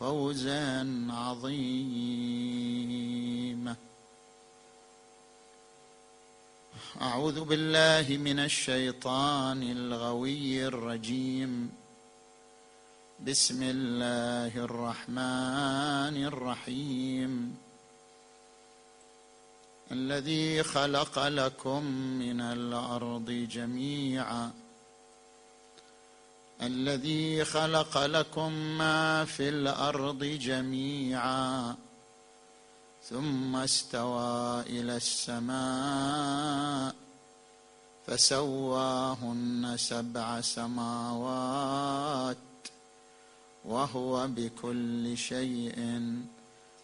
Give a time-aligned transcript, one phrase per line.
[0.00, 2.20] فوزا عظيما
[7.02, 11.72] أعوذ بالله من الشيطان الغوي الرجيم.
[13.26, 17.56] بسم الله الرحمن الرحيم.
[19.92, 21.84] الذي خلق لكم
[22.18, 24.59] من الأرض جميعا
[26.62, 31.76] الذي خلق لكم ما في الأرض جميعا
[33.08, 36.94] ثم استوى إلى السماء
[38.06, 42.36] فسواهن سبع سماوات
[43.64, 46.02] وهو بكل شيء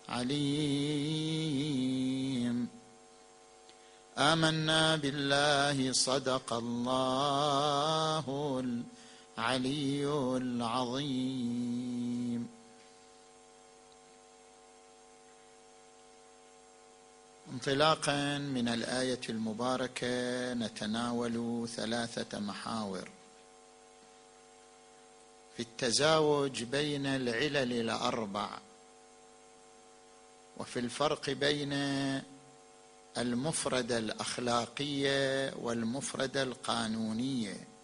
[0.08, 1.56] عليم.
[4.18, 8.24] آمنا بالله صدق الله
[9.38, 10.06] العلي
[10.36, 11.76] العظيم.
[17.52, 23.08] انطلاقا من الآية المباركة نتناول ثلاثة محاور.
[25.56, 28.58] في التزاوج بين العلل الأربع
[30.56, 31.72] وفي الفرق بين
[33.18, 37.75] المفرده الأخلاقية والمفرده القانونية.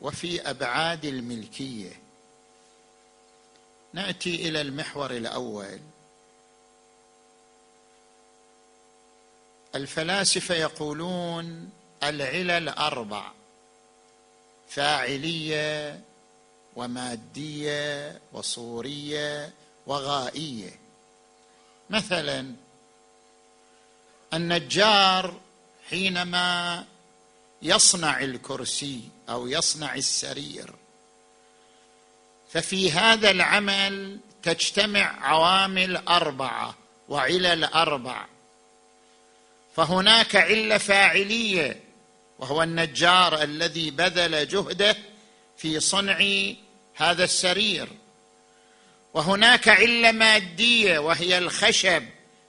[0.00, 2.00] وفي أبعاد الملكية.
[3.92, 5.80] نأتي إلى المحور الأول.
[9.74, 11.70] الفلاسفة يقولون
[12.02, 13.32] العلل أربع
[14.68, 16.00] فاعلية
[16.76, 19.52] ومادية وصورية
[19.86, 20.78] وغائية.
[21.90, 22.54] مثلا
[24.34, 25.40] النجار
[25.90, 26.84] حينما
[27.64, 30.74] يصنع الكرسي أو يصنع السرير.
[32.52, 36.74] ففي هذا العمل تجتمع عوامل أربعة
[37.08, 38.26] وعلل أربع.
[39.76, 41.80] فهناك علة فاعلية
[42.38, 44.96] وهو النجار الذي بذل جهده
[45.56, 46.26] في صنع
[46.94, 47.88] هذا السرير.
[49.14, 52.04] وهناك علة مادية وهي الخشب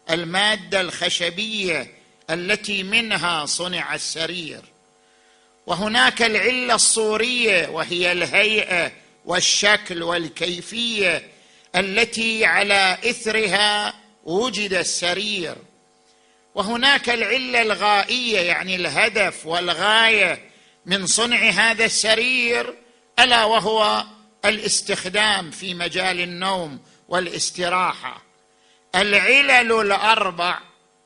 [0.09, 1.97] المادة الخشبية
[2.29, 4.74] التي منها صنع السرير.
[5.67, 8.91] وهناك العلة الصورية وهي الهيئة
[9.25, 11.27] والشكل والكيفية
[11.75, 13.93] التي على إثرها
[14.23, 15.55] وجد السرير.
[16.55, 20.49] وهناك العلة الغائية يعني الهدف والغاية
[20.85, 22.73] من صنع هذا السرير
[23.19, 24.03] ألا وهو
[24.45, 28.23] الاستخدام في مجال النوم والاستراحة.
[28.95, 30.59] العلل الأربع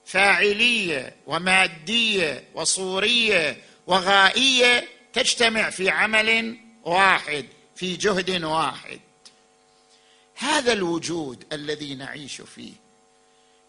[0.06, 3.58] فاعلية ومادية وصورية
[3.90, 7.46] وغائية تجتمع في عمل واحد
[7.76, 9.00] في جهد واحد.
[10.36, 12.74] هذا الوجود الذي نعيش فيه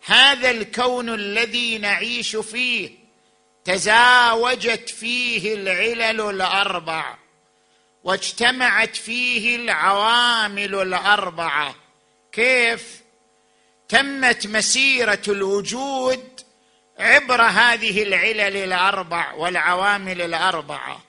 [0.04, 2.90] هذا الكون الذي نعيش فيه
[3.64, 7.16] تزاوجت فيه العلل الاربع
[8.04, 11.74] واجتمعت فيه العوامل الأربعة.
[12.32, 13.00] كيف؟
[13.88, 16.29] تمت مسيرة الوجود
[17.00, 21.00] عبر هذه العلل الأربع والعوامل الاربعه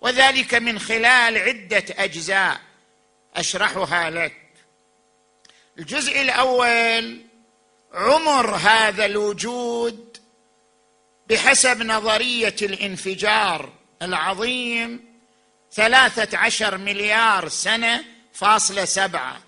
[0.00, 2.60] وذلك من خلال عدة أجزاء
[3.36, 4.36] أشرحها لك.
[5.78, 7.20] الجزء الأول
[7.94, 10.16] عمر هذا الوجود
[11.28, 13.72] بحسب نظرية الانفجار
[14.02, 15.04] العظيم
[15.72, 19.40] ثلاثة عشر مليار سنة فاصلة سبعة.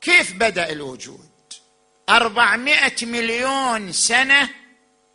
[0.00, 1.31] كيف بدأ الوجود؟
[2.08, 4.48] أربعمائة مليون سنة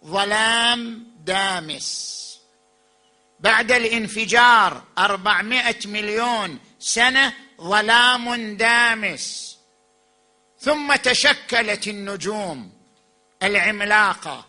[0.06, 2.18] ظلام دامس.
[3.40, 9.58] بعد الانفجار أربعمائة مليون سنة ظلام دامس.
[10.60, 12.72] ثم تشكلت النجوم
[13.44, 14.46] العملاقة.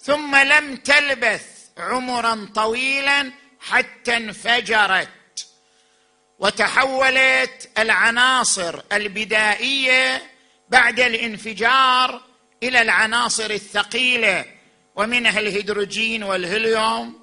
[0.00, 1.46] ثم لم تلبث
[1.78, 5.08] عمرا طويلا حتى انفجرت.
[6.38, 10.29] وتحولت العناصر البدائية
[10.70, 12.22] بعد الانفجار
[12.62, 14.44] إلى العناصر الثقيلة
[14.96, 17.20] ومنها الهيدروجين والهيليوم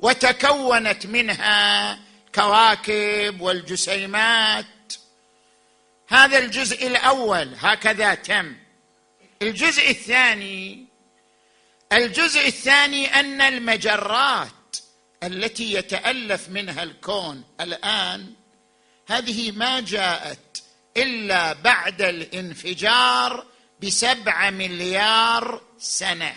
[0.00, 1.98] وتكونت منها
[2.34, 4.92] كواكب والجسيمات.
[6.08, 8.56] هذا الجزء الأول هكذا تم.
[9.42, 10.86] الجزء الثاني
[11.92, 14.76] الجزء الثاني أن المجرات
[15.22, 18.34] التي يتألف منها الكون الآن
[19.08, 20.38] هذه ما جاءت
[21.02, 23.46] إلا بعد الانفجار
[23.82, 26.32] بسبعه مليار سنة.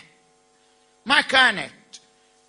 [1.06, 1.74] ما كانت.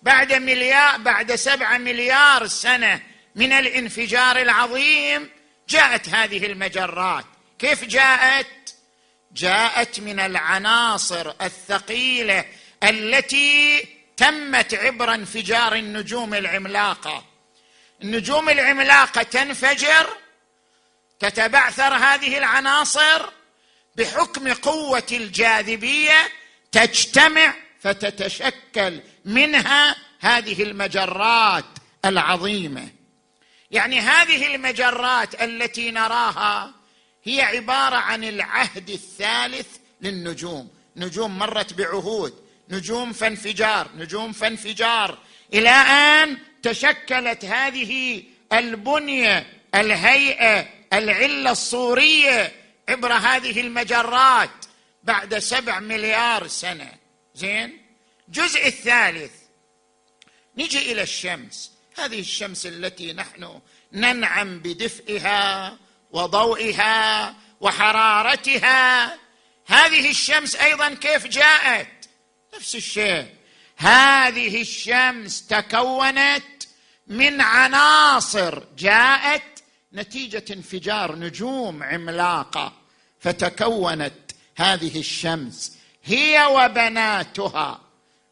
[0.01, 3.01] بعد مليار بعد سبعه مليار سنة
[3.35, 5.29] من الانفجار العظيم
[5.69, 7.25] جاءت هذه المجرات.
[7.59, 8.75] كيف جاءت؟
[9.31, 12.45] جاءت من العناصر الثقيلة
[12.83, 13.87] التي
[14.17, 17.25] تمت عبر انفجار النجوم العملاقة.
[18.03, 20.09] النجوم العملاقة تنفجر
[21.19, 23.29] تتبعثر هذه العناصر
[23.95, 26.31] بحكم قوة الجاذبية
[26.71, 31.65] تجتمع فتتشكل منها هذه المجرات
[32.05, 32.87] العظيمة.
[33.71, 36.73] يعني هذه المجرات التي نراها
[37.23, 39.67] هي عبارة عن العهد الثالث
[40.01, 40.69] للنجوم.
[40.95, 42.33] نجوم مرت بعهود
[42.69, 45.17] نجوم فانفجار نجوم فانفجار.
[45.53, 48.23] إلى آن تشكلت هذه
[48.53, 52.51] البنية الهيئة العلة الصوريه
[52.89, 54.65] عبر هذه المجرات
[55.03, 56.91] بعد سبع مليار سنة.
[57.35, 57.81] زين؟
[58.27, 59.31] الجزء الثالث
[60.57, 61.71] نجي إلى الشمس.
[61.97, 63.59] هذه الشمس التي نحن
[63.91, 65.77] ننعم بدفئها
[66.11, 69.05] وضوئها وحرارتها.
[69.67, 72.09] هذه الشمس أيضا كيف جاءت؟
[72.55, 73.27] نفس الشيء.
[73.77, 76.43] هذه الشمس تكونت
[77.07, 79.54] من عناصر جاءت
[79.95, 82.73] نتيجة انفجار نجوم عملاقة
[83.19, 84.13] فتكونت
[84.57, 85.77] هذه الشمس.
[86.03, 87.81] هي وبناتها.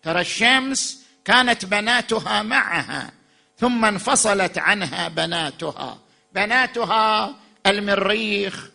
[0.04, 3.12] ترى الشمس كانت بناتها معها
[3.58, 6.00] ثم انفصلت عنها بناتها.
[6.34, 8.70] بناتها المريخ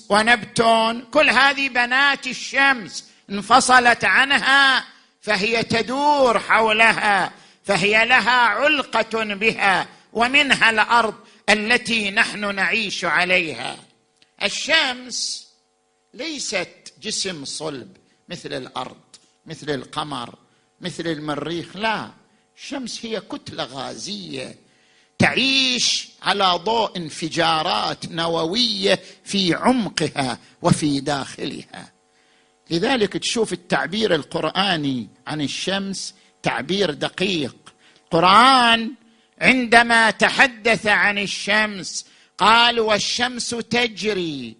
[0.08, 1.02] ونبتون.
[1.02, 4.84] كل هذه بنات الشمس انفصلت عنها
[5.20, 7.32] فهي تدور حولها
[7.64, 11.14] فهي لها علقة بها ومنها الأرض
[11.48, 13.76] التي نحن نعيش عليها.
[14.42, 15.46] الشمس
[16.14, 17.96] ليست جسم صلب
[18.28, 19.00] مثل الأرض
[19.46, 20.34] مثل القمر
[20.80, 22.10] مثل المريخ لا.
[22.56, 24.54] الشمس هي كتلة غازية
[25.18, 31.95] تعيش على ضوء انفجارات نووية في عمقها وفي داخلها.
[32.70, 37.56] لذلك تشوف التعبير القرآني عن الشمس تعبير دقيق.
[38.04, 38.92] القرآن
[39.40, 42.06] عندما تحدث عن الشمس
[42.38, 44.56] قال والشمس تجري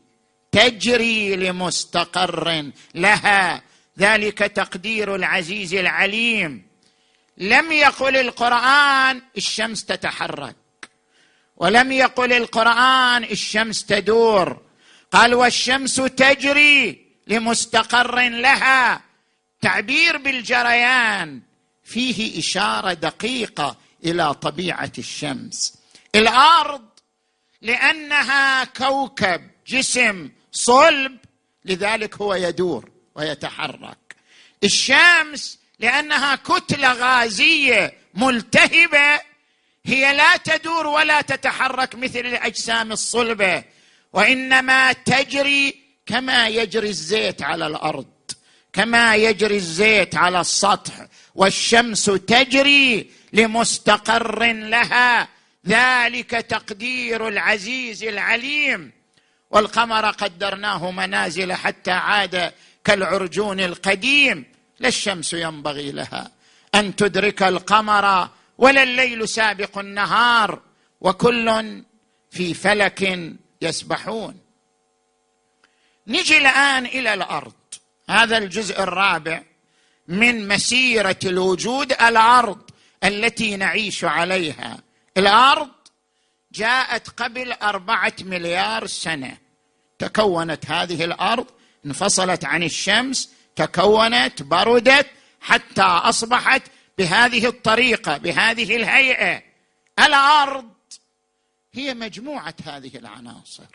[0.52, 3.62] تجري لمستقر لها.
[3.98, 6.66] ذلك تقدير العزيز العليم.
[7.38, 10.56] لم يقل القرآن الشمس تتحرك
[11.56, 14.62] ولم يقل القرآن الشمس تدور.
[15.12, 19.02] قال والشمس تجري لمستقر لها.
[19.60, 21.40] تعبير بالجريان
[21.84, 25.78] فيه إشارة دقيقة إلى طبيعة الشمس.
[26.14, 26.88] الأرض
[27.62, 31.16] لأنها كوكب جسم صلب
[31.64, 34.16] لذلك هو يدور ويتحرك.
[34.64, 39.20] الشمس لأنها كتلة غازية ملتهبة
[39.86, 43.64] هي لا تدور ولا تتحرك مثل الأجسام الصلبة
[44.12, 48.06] وإنما تجري كما يجري الزيت على الأرض
[48.72, 55.28] كما يجري الزيت على السطح والشمس تجري لمستقر لها.
[55.66, 58.92] ذلك تقدير العزيز العليم.
[59.50, 62.52] والقمر قدرناه منازل حتى عاد
[62.84, 64.44] كالعرجون القديم.
[64.78, 66.30] لا الشمس ينبغي لها
[66.74, 70.60] أن تدرك القمر ولا الليل سابق النهار.
[71.00, 71.82] وكل
[72.30, 73.30] في فلك
[73.62, 74.45] يسبحون.
[76.06, 77.52] نجي الآن إلى الأرض.
[78.10, 79.42] هذا الجزء الرابع
[80.08, 82.70] من مسيرة الوجود الأرض
[83.04, 84.78] التي نعيش عليها.
[85.16, 85.70] الأرض
[86.52, 89.38] جاءت قبل أربعة مليار سنة.
[89.98, 91.46] تكونت هذه الأرض
[91.86, 95.06] انفصلت عن الشمس تكونت بردت
[95.40, 96.62] حتى أصبحت
[96.98, 99.42] بهذه الطريقة بهذه الهيئة.
[99.98, 100.70] الأرض
[101.72, 103.66] هي مجموعة هذه العناصر.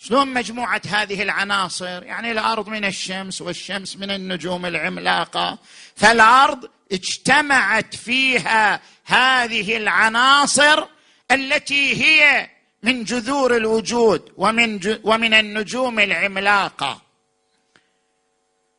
[0.00, 5.58] شلون مجموعة هذه العناصر؟ يعني الأرض من الشمس والشمس من النجوم العملاقة.
[5.96, 10.84] فالأرض اجتمعت فيها هذه العناصر
[11.30, 12.50] التي هي
[12.82, 17.02] من جذور الوجود ومن ومن النجوم العملاقة.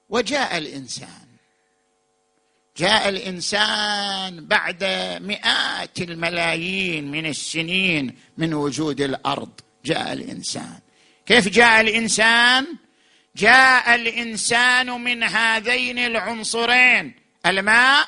[0.09, 1.27] وجاء الإنسان.
[2.77, 4.83] جاء الإنسان بعد
[5.21, 9.51] مئات الملايين من السنين من وجود الأرض.
[9.85, 10.79] جاء الإنسان.
[11.29, 12.67] كيف جاء الإنسان؟
[13.35, 17.13] جاء الإنسان من هذين العنصرين
[17.45, 18.07] الماء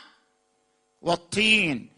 [1.01, 1.89] والطين.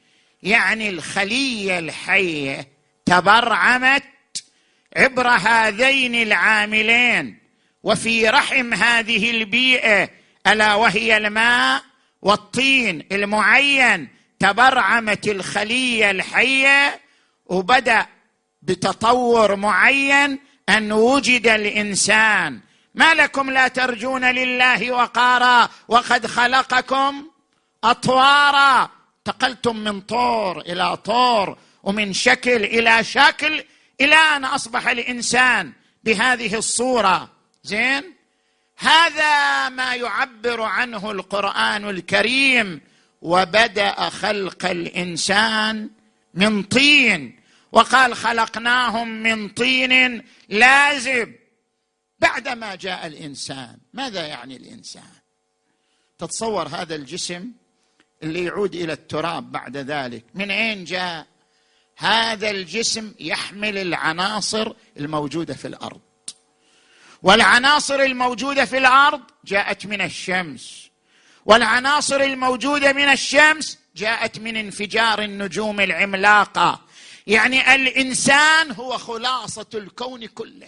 [0.43, 2.67] يعني الخلية الحية
[3.05, 4.03] تبرعمت
[4.97, 7.39] عبر هذين العاملين
[7.83, 10.09] وفي رحم هذه البيئة
[10.47, 11.83] ألا وهي الماء
[12.21, 14.07] والطين المعين
[14.39, 16.99] تبرعمت الخلية الحية
[17.45, 18.05] وبدأ
[18.61, 20.39] بتطور معين
[20.69, 22.59] أن وجد الإنسان
[22.95, 27.27] ما لكم لا ترجون لله وقارا وقد خلقكم
[27.83, 28.89] أطوارا.
[29.27, 33.63] انتقلتم من طور إلى طور ومن شكل إلى شكل
[34.01, 37.29] إلى أن أصبح الإنسان بهذه الصورة.
[37.63, 38.03] زين؟
[38.77, 42.81] هذا ما يعبر عنه القرآن الكريم.
[43.21, 45.89] وبدأ خلق الإنسان
[46.33, 47.42] من طين.
[47.73, 51.35] وقال خلقناهم من طين لازب
[52.19, 53.77] بعدما جاء الإنسان.
[53.93, 55.13] ماذا يعني الإنسان؟
[56.17, 57.51] تتصور هذا الجسم
[58.23, 60.25] اللي يعود إلى التراب بعد ذلك.
[60.33, 61.27] من أين جاء؟
[61.97, 66.01] هذا الجسم يحمل العناصر الموجودة في الأرض.
[67.21, 70.89] والعناصر الموجودة في الأرض جاءت من الشمس.
[71.45, 76.92] والعناصر الموجودة من الشمس جاءت من انفجار النجوم العملاقة.
[77.27, 80.67] يعني الإنسان هو خلاصة الكون كله.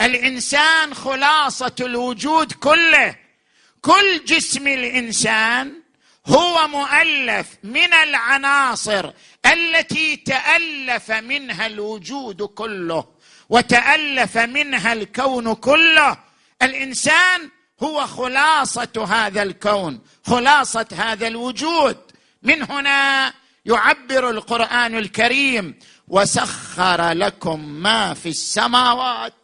[0.00, 3.16] الإنسان خلاصة الوجود كله.
[3.82, 5.82] كل جسم الإنسان
[6.26, 9.12] هو مؤلف من العناصر
[9.46, 13.08] التي تألف منها الوجود كله
[13.48, 16.18] وتألف منها الكون كله.
[16.62, 17.50] الإنسان
[17.82, 21.96] هو خلاصة هذا الكون خلاصة هذا الوجود.
[22.42, 23.32] من هنا
[23.66, 25.78] يعبر القرآن الكريم
[26.08, 29.34] وسخر لكم ما في السماوات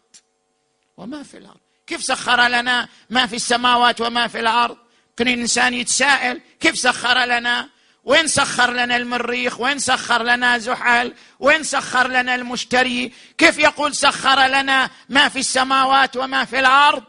[0.96, 1.60] وما في الأرض.
[1.86, 4.76] كيف سخر لنا ما في السماوات وما في الأرض؟
[5.18, 7.68] كل إنسان يتساءل كيف سخر لنا؟
[8.04, 14.46] وين سخر لنا المريخ؟ وين سخر لنا زحل؟ وين سخر لنا المشتري؟ كيف يقول سخر
[14.46, 17.04] لنا ما في السماوات وما في الأرض؟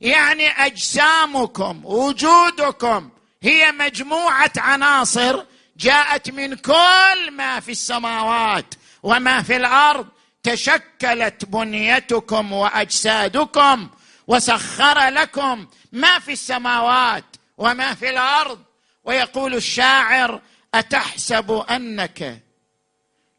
[0.00, 3.10] يعني أجسامكم وجودكم
[3.42, 5.44] هي مجموعة عناصر
[5.78, 10.06] جاءت من كل ما في السماوات وما في الأرض
[10.42, 13.88] تشكلت بنيتكم وأجسادكم
[14.26, 17.24] وسخر لكم ما في السماوات
[17.58, 18.58] وما في الأرض.
[19.04, 20.40] ويقول الشاعر
[20.74, 22.42] أتحسب أنك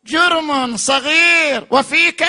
[0.05, 2.25] جرم صغير؟ وفيك؟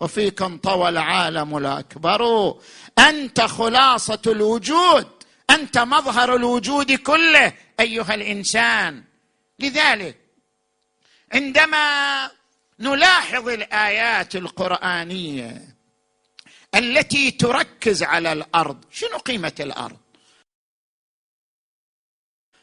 [0.00, 2.54] وفيك انطوى العالم الأكبر.
[2.98, 5.06] أنت خلاصة الوجود
[5.50, 7.52] أنت مظهر الوجود كله.
[7.80, 9.04] أيها الإنسان.
[9.58, 10.18] لذلك
[11.32, 12.30] عندما
[12.80, 15.76] نلاحظ الآيات القرآنية
[16.74, 19.98] التي تركز على الأرض شنو قيمة الأرض؟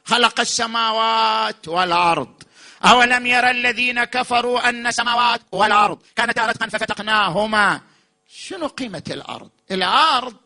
[0.05, 2.43] خلق السماوات والأرض.
[2.85, 7.81] أولم يرى الذين كفروا أن السماوات والأرض كانتا رتقا ففتقناهما؟
[8.27, 10.42] شنو قيمة الأرض؟ الأرض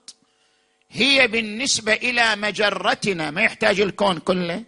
[0.91, 4.63] هي بالنسبة إلى مجرتنا ما يحتاج الكون كله.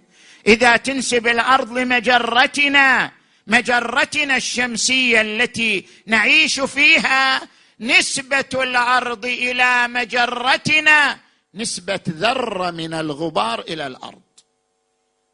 [0.48, 3.12] إذا تنسب الأرض لمجرتنا
[3.48, 7.42] مجرتنا الشمسية التي نعيش فيها
[7.80, 11.18] نسبة الأرض إلى مجرتنا
[11.56, 14.22] نسبة ذرة من الغبار إلى الأرض.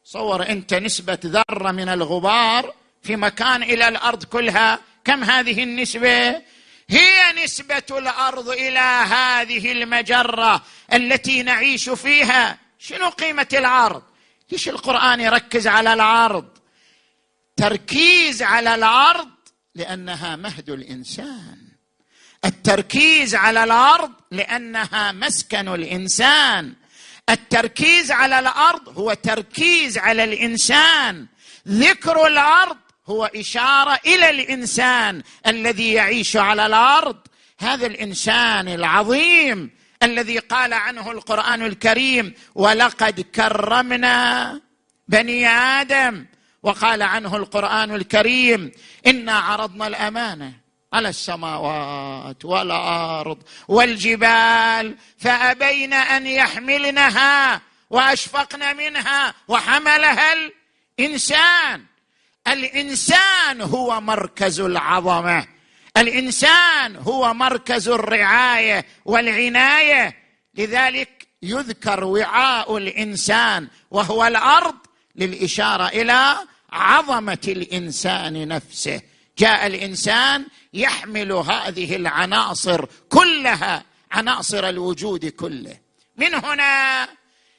[0.04, 6.42] صور أنت نسبة ذرة من الغبار في مكان إلى الأرض كلها كم هذه النسبة؟
[6.90, 10.62] هي نسبة الأرض إلى هذه المجرة
[10.92, 12.58] التي نعيش فيها.
[12.78, 14.02] شنو قيمة العرض؟
[14.52, 16.48] ليش القرآن يركز على العرض؟
[17.56, 19.30] تركيز على الأرض
[19.74, 21.58] لأنها مهد الإنسان.
[22.44, 26.74] التركيز على الأرض لأنها مسكن الإنسان.
[27.28, 31.26] التركيز على الأرض هو تركيز على الإنسان.
[31.68, 32.76] ذكر الأرض
[33.08, 37.16] هو إشارة إلى الإنسان الذي يعيش على الأرض.
[37.58, 39.70] هذا الإنسان العظيم
[40.02, 44.60] الذي قال عنه القرآن الكريم ولقد كرمنا
[45.08, 46.26] بني آدم
[46.62, 48.72] وقال عنه القرآن الكريم
[49.06, 50.52] إنا عرضنا الأمانة
[50.92, 57.60] على السماوات والأرض والجبال فأبين أن يحملنها
[57.90, 60.32] وأشفقن منها وحملها
[60.98, 61.84] الإنسان
[62.48, 65.46] الإنسان هو مركز العظمة.
[65.96, 70.16] الإنسان هو مركز الرعاية والعناية.
[70.54, 74.76] لذلك يذكر وعاء الإنسان وهو الأرض
[75.16, 76.36] للإشارة إلى
[76.72, 79.00] عظمة الإنسان نفسه.
[79.38, 85.76] جاء الإنسان يحمل هذه العناصر كلها عناصر الوجود كله.
[86.16, 87.08] من هنا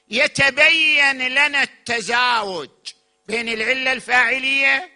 [0.10, 2.70] يتبين لنا التزاوج.
[3.28, 4.90] بين العلة الفاعلية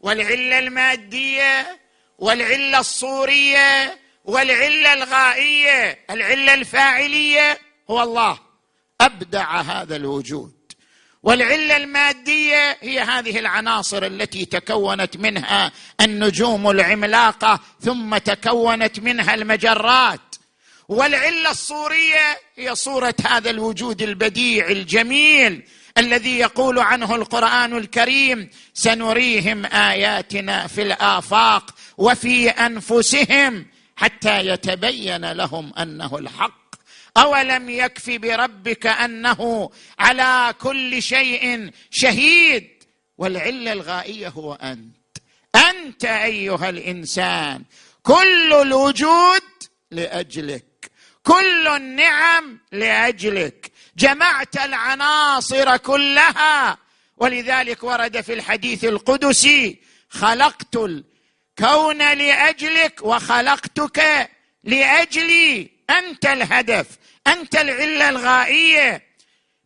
[0.00, 1.80] والعلة المادية
[2.18, 5.98] والعلة الصورية والعلة الغائية.
[6.10, 7.58] العلة الفاعلية
[7.90, 8.38] هو الله.
[9.00, 10.52] أبدع هذا الوجود.
[11.22, 20.34] والعلة المادية هي هذه العناصر التي تكونت منها النجوم العملاقة ثم تكونت منها المجرات.
[20.88, 25.62] والعلة الصورية هي صورة هذا الوجود البديع الجميل
[25.98, 33.66] الذي يقول عنه القرآن الكريم سنريهم آياتنا في الآفاق وفي أنفسهم
[33.96, 36.60] حتى يتبين لهم أنه الحق.
[37.16, 42.68] أولم يكف بربك أنه على كل شيء شهيد؟
[43.18, 44.96] والعلة الغائية هو أنت.
[45.54, 47.64] أنت أيها الإنسان
[48.02, 49.42] كل الوجود
[49.90, 50.90] لأجلك
[51.22, 53.69] كل النعم لأجلك
[54.00, 56.78] جمعت العناصر كلها.
[57.16, 59.78] ولذلك ورد في الحديث القدسي
[60.10, 64.30] خلقت الكون لأجلك وخلقتك
[64.64, 65.70] لأجلي.
[65.90, 66.86] أنت الهدف
[67.26, 69.02] أنت العلة الغائية.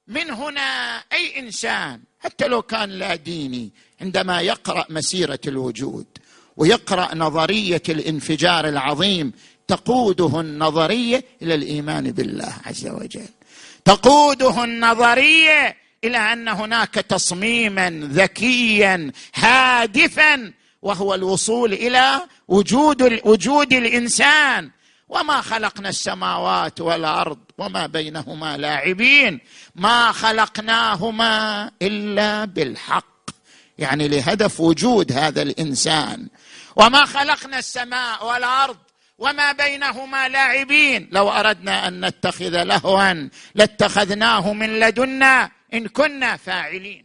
[0.09, 6.07] من هنا أي إنسان حتى لو كان لا ديني عندما يقرأ مسيرة الوجود
[6.57, 9.33] ويقرأ نظرية الانفجار العظيم
[9.69, 13.29] تقوده النظرية إلى الإيمان بالله عز وجل.
[13.85, 24.71] تقوده النظرية إلى أن هناك تصميما ذكيا هادفا وهو الوصول إلى وجود وجود الإنسان.
[25.09, 29.41] وما خلقنا السماوات والأرض وما بينهما لاعبين.
[29.75, 33.30] ما خلقناهما إلا بالحق.
[33.78, 36.28] يعني لهدف وجود هذا الإنسان.
[36.76, 38.76] وما خلقنا السماء والأرض
[39.19, 41.09] وما بينهما لاعبين.
[41.13, 47.05] لو أردنا أن نتخذ لهوا لاتخذناه من لدنا إن كنا فاعلين.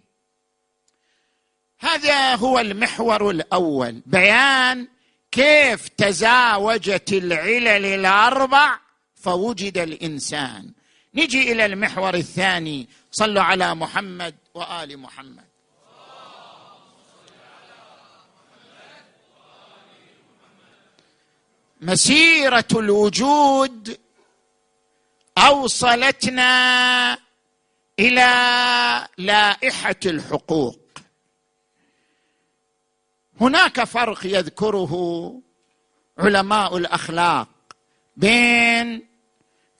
[1.79, 4.01] هذا هو المحور الأول.
[4.05, 4.87] بيان
[5.31, 8.79] كيف تزاوجت العلل الأربع
[9.15, 10.71] فوجد الإنسان.
[11.15, 12.87] نجي إلى المحور الثاني.
[13.11, 15.48] صلوا على محمد وآل محمد.
[21.81, 23.97] مسيرة الوجود
[25.37, 27.17] أوصلتنا
[27.99, 30.79] إلى لائحة الحقوق.
[33.41, 35.33] هناك فرق يذكره
[36.17, 37.47] علماء الأخلاق
[38.17, 39.07] بين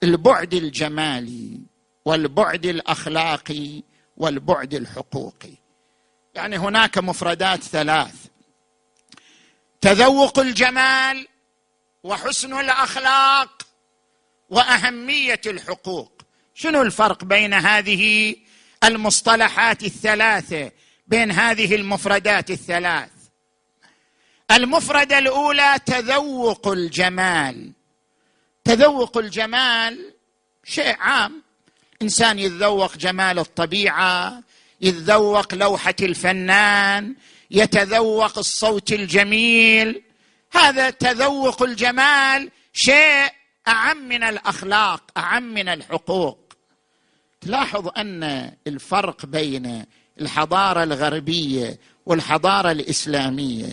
[0.02, 1.60] البعد الجمالي
[2.04, 3.82] والبعد الأخلاقي
[4.16, 5.54] والبعد الحقوقي.
[6.34, 8.26] يعني هناك مفردات ثلاث.
[9.80, 11.26] تذوق الجمال
[12.04, 13.62] وحسن الأخلاق
[14.50, 16.22] وأهمية الحقوق.
[16.54, 18.36] شنو الفرق بين هذه
[18.84, 20.72] المصطلحات الثلاثة
[21.06, 23.10] بين هذه المفردات الثلاث؟
[24.50, 27.72] المفردة الأولى تذوق الجمال.
[28.64, 30.14] تذوق الجمال
[30.64, 31.42] شيء عام.
[32.02, 34.42] إنسان يتذوق جمال الطبيعة
[34.80, 37.14] يتذوق لوحة الفنان
[37.50, 40.02] يتذوق الصوت الجميل
[40.52, 43.28] هذا تذوق الجمال شيء
[43.68, 46.52] أعم من الأخلاق أعم من الحقوق.
[47.40, 49.84] تلاحظ أن الفرق بين
[50.20, 53.72] الحضارة الغربية والحضارة الإسلامية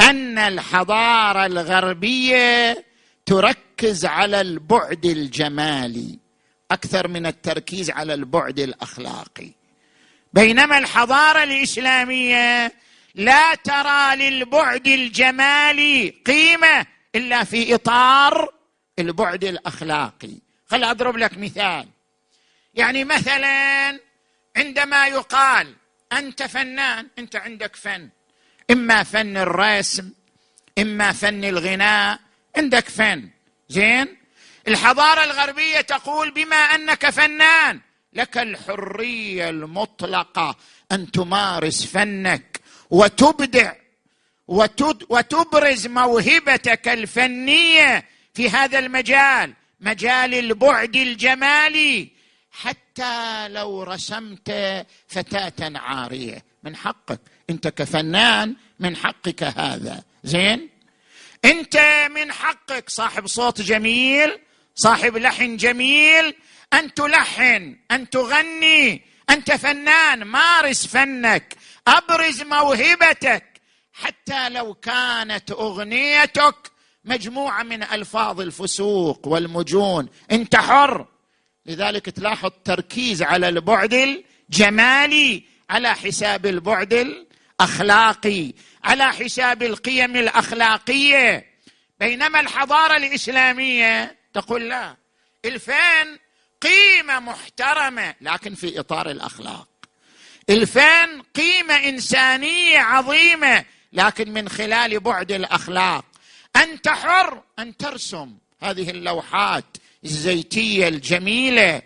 [0.00, 2.84] أن الحضارة الغربية
[3.26, 6.18] تركز على البعد الجمالي
[6.70, 9.50] أكثر من التركيز على البعد الأخلاقي.
[10.32, 12.72] بينما الحضارة الإسلامية
[13.14, 18.54] لا ترى للبعد الجمالي قيمة إلا في إطار
[18.98, 20.34] البعد الأخلاقي.
[20.66, 21.88] خل أضرب لك مثال.
[22.74, 24.00] يعني مثلا
[24.56, 25.74] عندما يقال
[26.12, 28.08] أنت فنان أنت عندك فن.
[28.70, 30.10] إما فن الرسم
[30.78, 32.20] إما فن الغناء
[32.56, 33.28] عندك فن.
[33.68, 34.16] زين؟
[34.68, 37.80] الحضارة الغربية تقول بما أنك فنان
[38.12, 40.56] لك الحرية المطلقة
[40.92, 42.51] أن تمارس فنك.
[42.92, 43.72] وتبدع
[45.08, 52.08] وتبرز موهبتك الفنية في هذا المجال مجال البعد الجمالي.
[52.50, 54.50] حتى لو رسمت
[55.08, 57.20] فتاة عارية من حقك.
[57.50, 60.02] أنت كفنان من حقك هذا.
[60.24, 60.68] زين؟
[61.44, 61.76] أنت
[62.10, 62.90] من حقك.
[62.90, 64.38] صاحب صوت جميل
[64.74, 66.34] صاحب لحن جميل.
[66.72, 69.02] أن تلحن أن تغني.
[69.30, 71.54] أنت فنان مارس فنك.
[71.88, 73.60] أبرز موهبتك
[73.92, 76.72] حتى لو كانت أغنيتك
[77.04, 80.08] مجموعة من ألفاظ الفسوق والمجون.
[80.32, 81.06] أنت حر.
[81.66, 88.52] لذلك تلاحظ تركيز على البعد الجمالي على حساب البعد الأخلاقي
[88.84, 91.46] على حساب القيم الأخلاقية.
[92.00, 94.96] بينما الحضارة الإسلامية تقول لا.
[95.44, 96.18] الفن
[96.62, 99.71] قيمة محترمة لكن في إطار الأخلاق.
[100.50, 106.04] الفن قيمة إنسانية عظيمة لكن من خلال بعد الأخلاق.
[106.56, 109.64] أنت حر أن ترسم هذه اللوحات
[110.04, 111.82] الزيتية الجميلة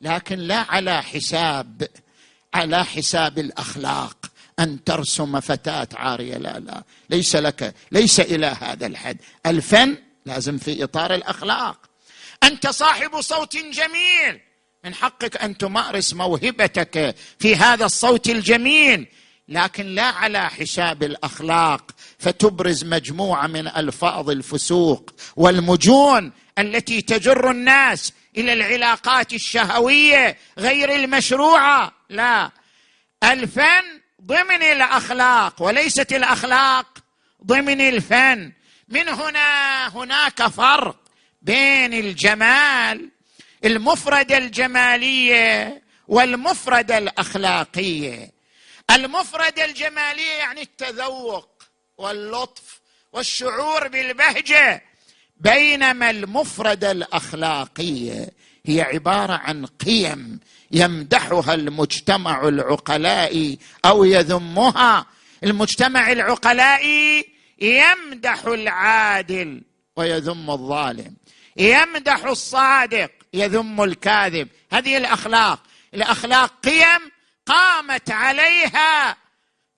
[0.00, 1.88] لكن لا على حساب
[2.54, 4.16] على حساب الأخلاق.
[4.58, 6.82] أن ترسم فتاة عارية لا لا.
[7.10, 9.18] ليس لك ليس إلى هذا الحد.
[9.46, 11.80] الفن لازم في إطار الأخلاق.
[12.42, 14.40] أنت صاحب صوت جميل.
[14.86, 19.06] من حقك أن تمارس موهبتك في هذا الصوت الجميل
[19.48, 28.52] لكن لا على حساب الأخلاق فتبرز مجموعة من ألفاظ الفسوق والمجون التي تجر الناس إلى
[28.52, 31.92] العلاقات الشهوية غير المشروعة.
[32.10, 32.50] لا.
[33.24, 36.98] الفن ضمن الأخلاق وليست الأخلاق
[37.46, 38.52] ضمن الفن.
[38.88, 40.96] من هنا هناك فرق
[41.42, 43.15] بين الجمال
[43.66, 48.30] المفرده الجماليه والمفرده الاخلاقيه
[48.90, 51.48] المفرده الجماليه يعني التذوق
[51.98, 52.80] واللطف
[53.12, 54.82] والشعور بالبهجة
[55.36, 58.28] بينما المفرده الاخلاقيه
[58.66, 65.06] هي عبارة عن قيم يمدحها المجتمع العقلائي أو يذمها.
[65.44, 67.24] المجتمع العقلائي
[67.60, 69.62] يمدح العادل
[69.96, 71.14] ويذم الظالم
[71.56, 74.48] يمدح الصادق يذم الكاذب.
[74.72, 75.62] هذه الأخلاق.
[75.94, 77.10] الأخلاق قيم
[77.46, 79.16] قامت عليها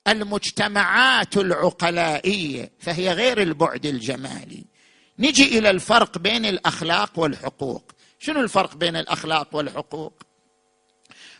[0.08, 4.64] المجتمعات العقلائية فهي غير البعد الجمالي.
[5.18, 7.92] نجي إلى الفرق بين الأخلاق والحقوق.
[8.18, 10.22] شنو الفرق بين الأخلاق والحقوق؟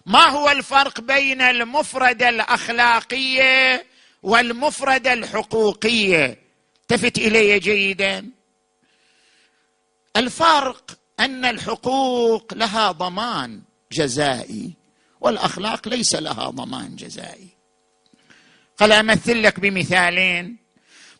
[0.06, 3.86] ما هو الفرق بين المفرده الأخلاقية
[4.22, 6.38] والمفرده الحقوقية؟
[6.82, 8.30] التفت إلي جيدا.
[10.16, 14.74] الفرق أن الحقوق لها ضمان جزائي
[15.20, 17.48] والأخلاق ليس لها ضمان جزائي.
[18.78, 20.56] قال أمثل لك بمثالين.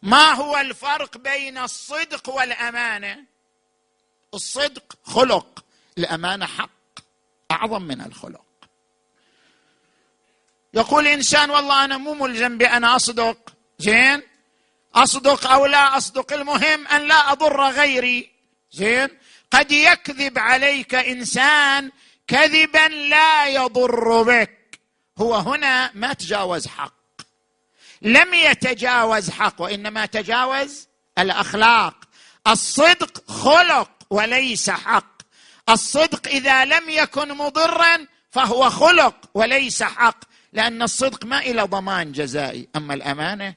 [0.02, 3.24] ما هو الفرق بين الصدق والأمانة؟
[4.34, 5.64] الصدق خلق
[5.98, 6.70] الأمانة حق
[7.50, 8.44] أعظم من الخلق.
[10.74, 13.52] يقول إنسان والله أنا مو ملزم بأن أصدق.
[13.78, 14.22] زين؟
[14.94, 18.30] أصدق أو لا أصدق المهم أن لا أضر غيري.
[18.72, 19.08] زين؟
[19.50, 21.90] قد يكذب عليك إنسان
[22.26, 24.80] كذبا لا يضر بك.
[25.18, 26.94] هو هنا ما تجاوز حق.
[28.02, 31.94] لم يتجاوز حق وإنما تجاوز الأخلاق.
[32.46, 35.22] الصدق خلق وليس حق.
[35.68, 40.18] الصدق إذا لم يكن مضرا فهو خلق وليس حق.
[40.52, 42.68] لأن الصدق ما إلى ضمان جزائي.
[42.76, 43.54] أما الأمانة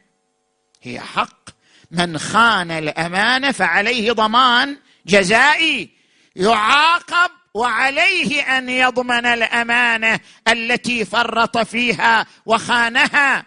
[0.82, 1.50] هي حق.
[1.92, 4.78] من خان الأمانة فعليه ضمان.
[5.06, 5.90] جزائي
[6.36, 13.46] يعاقب وعليه أن يضمن الأمانة التي فرط فيها وخانها.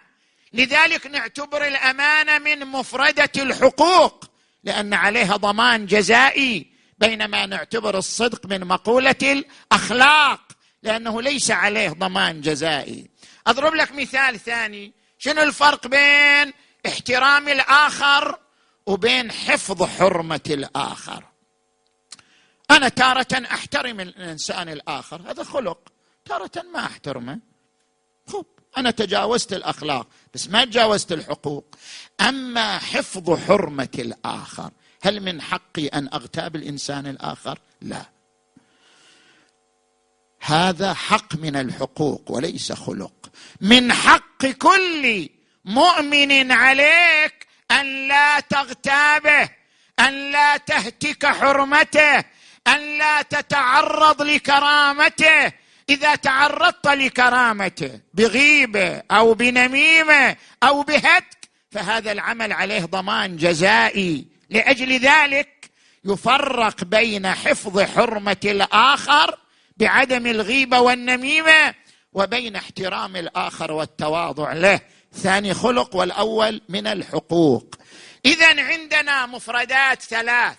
[0.53, 4.25] لذلك نعتبر الأمانة من مفردة الحقوق
[4.64, 6.67] لأن عليها ضمان جزائي
[6.99, 10.40] بينما نعتبر الصدق من مقولة الأخلاق
[10.83, 13.11] لأنه ليس عليه ضمان جزائي.
[13.47, 16.53] أضرب لك مثال ثاني شنو الفرق بين
[16.87, 18.38] احترام الآخر
[18.87, 21.25] وبين حفظ حرمة الآخر؟
[22.70, 25.31] أنا تارة أحترم الإنسان الآخر.
[25.31, 25.79] هذا خلق.
[26.24, 27.38] تارة ما أحترمه.
[28.29, 28.46] خب
[28.77, 31.64] أنا تجاوزت الأخلاق بس ما تجاوزت الحقوق.
[32.20, 34.70] أما حفظ حرمة الآخر
[35.03, 38.03] هل من حقي أن أغتاب الإنسان الآخر؟ لا.
[40.40, 43.31] هذا حق من الحقوق وليس خلق.
[43.61, 45.29] من حق كل
[45.64, 49.50] مؤمن عليك أن لا تغتابه
[50.00, 52.24] أن لا تهتك حرمته
[52.66, 55.53] أن لا تتعرض لكرامته.
[55.88, 64.27] إذا تعرضت لكرامته بغيبة أو بنميمة أو بهتك فهذا العمل عليه ضمان جزائي.
[64.50, 65.70] لأجل ذلك
[66.05, 69.38] يفرق بين حفظ حرمة الآخر
[69.77, 71.74] بعدم الغيبة والنميمة
[72.12, 74.81] وبين احترام الآخر والتواضع له.
[75.12, 77.74] ثاني خلق والأول من الحقوق.
[78.27, 80.57] اذا عندنا مفردات ثلاث.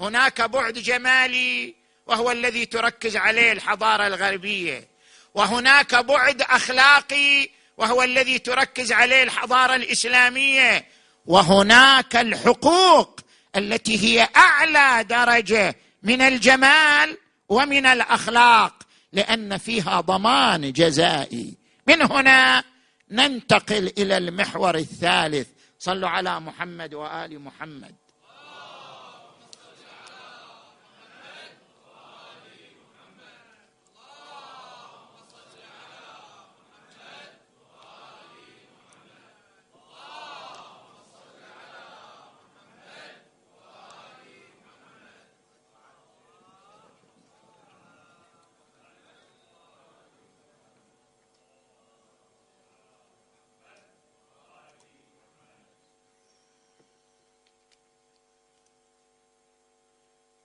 [0.00, 1.74] هناك بعد جمالي
[2.06, 4.88] وهو الذي تركز عليه الحضارة الغربية.
[5.34, 10.86] وهناك بعد أخلاقي وهو الذي تركز عليه الحضارة الإسلامية.
[11.26, 13.20] وهناك الحقوق
[13.56, 18.82] التي هي أعلى درجة من الجمال ومن الأخلاق
[19.12, 21.54] لأن فيها ضمان جزائي.
[21.86, 22.64] من هنا
[23.10, 25.48] ننتقل إلى المحور الثالث.
[25.78, 27.94] صلوا على محمد وآل محمد.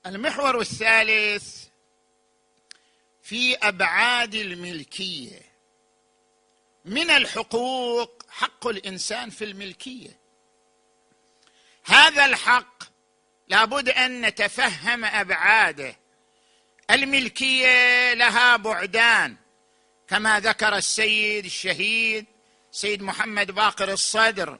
[0.05, 1.65] المحور الثالث
[3.21, 5.41] في أبعاد الملكية.
[6.85, 10.19] من الحقوق حق الإنسان في الملكية.
[11.83, 12.83] هذا الحق
[13.47, 15.95] لابد أن نتفهم أبعاده.
[16.91, 19.37] الملكية لها بعدان
[20.07, 22.25] كما ذكر السيد الشهيد
[22.71, 24.59] سيد محمد باقر الصدر.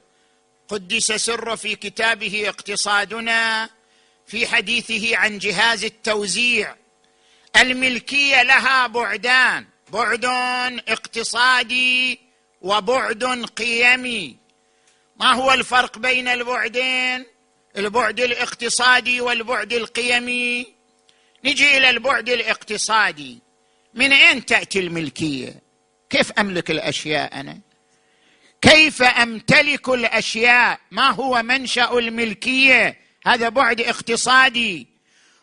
[0.68, 3.70] قدس سره في كتابه اقتصادنا
[4.26, 6.76] في حديثه عن جهاز التوزيع.
[7.56, 10.24] الملكية لها بعدان بعد
[10.88, 12.20] اقتصادي
[12.60, 13.24] وبعد
[13.56, 14.36] قيمي.
[15.16, 17.26] ما هو الفرق بين البعدين؟
[17.76, 20.66] البعد الاقتصادي والبعد القيمي.
[21.44, 23.38] نجي إلى البعد الاقتصادي.
[23.94, 25.54] من أين تأتي الملكية؟
[26.10, 27.60] كيف أملك الأشياء أنا؟
[28.62, 34.86] كيف أمتلك الأشياء؟ ما هو منشأ الملكية؟ هذا بعد اقتصادي.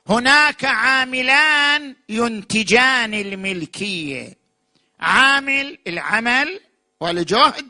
[0.08, 4.36] هناك عاملان ينتجان الملكية.
[5.00, 6.60] عامل العمل
[7.00, 7.70] والجهد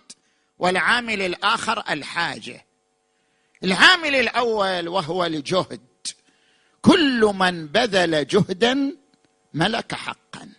[0.59, 2.65] والعامل الآخر الحاجة.
[3.63, 5.81] العامل الأول وهو الجهد.
[6.81, 8.95] كل من بذل جهدا
[9.53, 10.49] ملك حقا.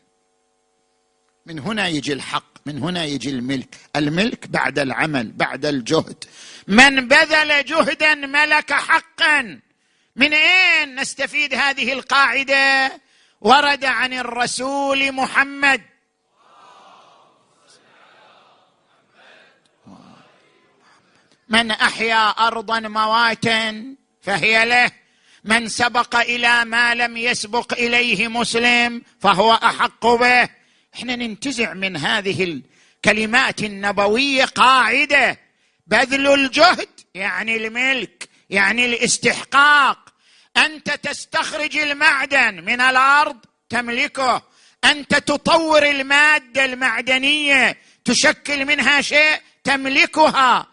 [1.47, 3.77] من هنا يجي الحق من هنا يجي الملك.
[3.97, 6.25] الملك بعد العمل بعد الجهد.
[6.69, 9.61] من بذل جهدا ملك حقا.
[10.17, 12.93] من أين نستفيد هذه القاعدة؟
[13.41, 15.83] ورد عن الرسول محمد.
[21.49, 24.91] من أحيا أرضا مواتا فهي له.
[25.45, 30.49] من سبق إلى ما لم يسبق إليه مسلم فهو أحق به.
[30.95, 32.63] إحنا ننتزع من هذه
[33.05, 35.50] الكلمات النبوية قاعدة.
[35.91, 39.99] بذل الجهد يعني الملك يعني الاستحقاق.
[40.57, 43.37] أنت تستخرج المعدن من الأرض
[43.69, 44.43] تملكه.
[44.85, 50.67] أنت تطور المادة المعدنية تشكل منها شيء تملكها.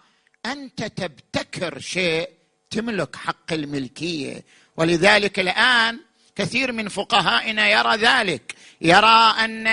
[0.46, 2.30] أنت تبتكر شيء
[2.70, 4.44] تملك حق الملكية.
[4.78, 6.00] ولذلك الآن
[6.36, 8.56] كثير من فقهائنا يرى ذلك.
[8.82, 9.68] يرى أن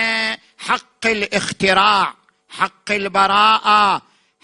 [0.57, 2.15] حق الاختراع
[2.49, 4.01] حق البراءة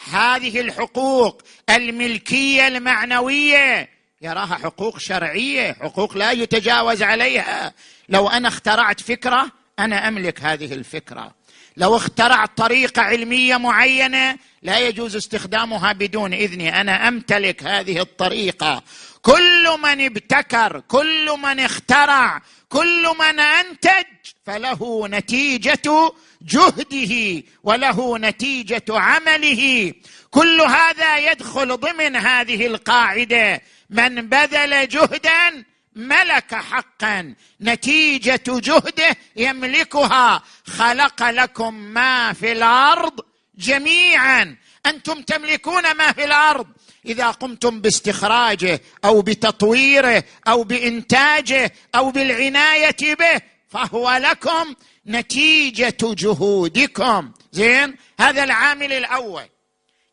[0.10, 3.90] هذه الحقوق الملكية المعنوية.
[4.22, 7.74] يراها حقوق شرعية حقوق لا يتجاوز عليها.
[8.10, 11.32] لو أنا اخترعت فكرة أنا أملك هذه الفكرة.
[11.78, 16.82] لو اخترعت طريقة علمية معينة لا يجوز استخدامها بدون إذني.
[16.82, 18.84] أنا أمتلك هذه الطريقة.
[19.22, 24.06] كل من ابتكر كل من اخترع كل من أنتج
[24.46, 29.94] فله نتيجة جهده وله نتيجة عمله.
[30.32, 33.62] كل هذا يدخل ضمن هذه القاعدة.
[33.90, 35.64] من بذل جهدا
[35.96, 37.36] ملك حقا.
[37.62, 40.44] نتيجة جهده يملكها.
[40.66, 43.20] خلق لكم ما في الأرض
[43.56, 44.56] جميعا.
[44.86, 46.68] أنتم تملكون ما في الأرض.
[47.06, 54.76] إذا قمتم باستخراجه أو بتطويره أو بإنتاجه أو بالعناية به فهو لكم
[55.08, 57.32] نتيجة جهودكم.
[57.52, 59.46] زين؟ هذا العامل الأول.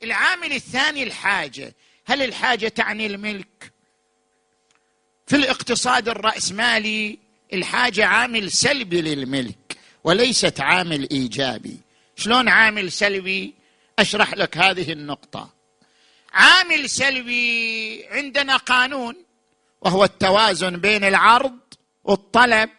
[0.02, 1.74] العامل الثاني الحاجة.
[2.06, 3.72] هل الحاجة تعني الملك؟
[5.26, 7.18] في الاقتصاد الرأسمالي
[7.52, 11.76] الحاجة عامل سلبي للملك وليست عامل إيجابي.
[12.16, 13.54] شلون عامل سلبي؟
[13.98, 15.57] أشرح لك هذه النقطة.
[16.32, 19.16] عامل سلبي عندنا قانون
[19.80, 21.58] وهو التوازن بين العرض
[22.04, 22.70] والطلب.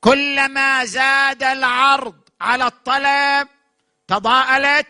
[0.00, 3.48] كلما زاد العرض على الطلب
[4.08, 4.86] تضاءلت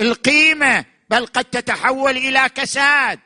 [0.00, 3.20] القيمة بل قد تتحول إلى كساد.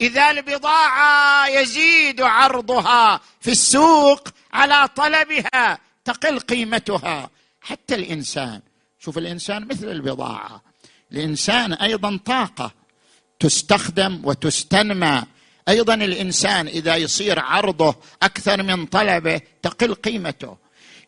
[0.00, 7.30] إذا البضاعة يزيد عرضها في السوق على طلبها تقل قيمتها.
[7.60, 8.60] حتى الإنسان
[8.98, 10.62] شوف الإنسان مثل البضاعة.
[11.12, 12.74] الإنسان أيضا طاقة
[13.44, 15.22] تستخدم وتستنمى.
[15.68, 20.56] أيضا الإنسان إذا يصير عرضه أكثر من طلبه تقل قيمته.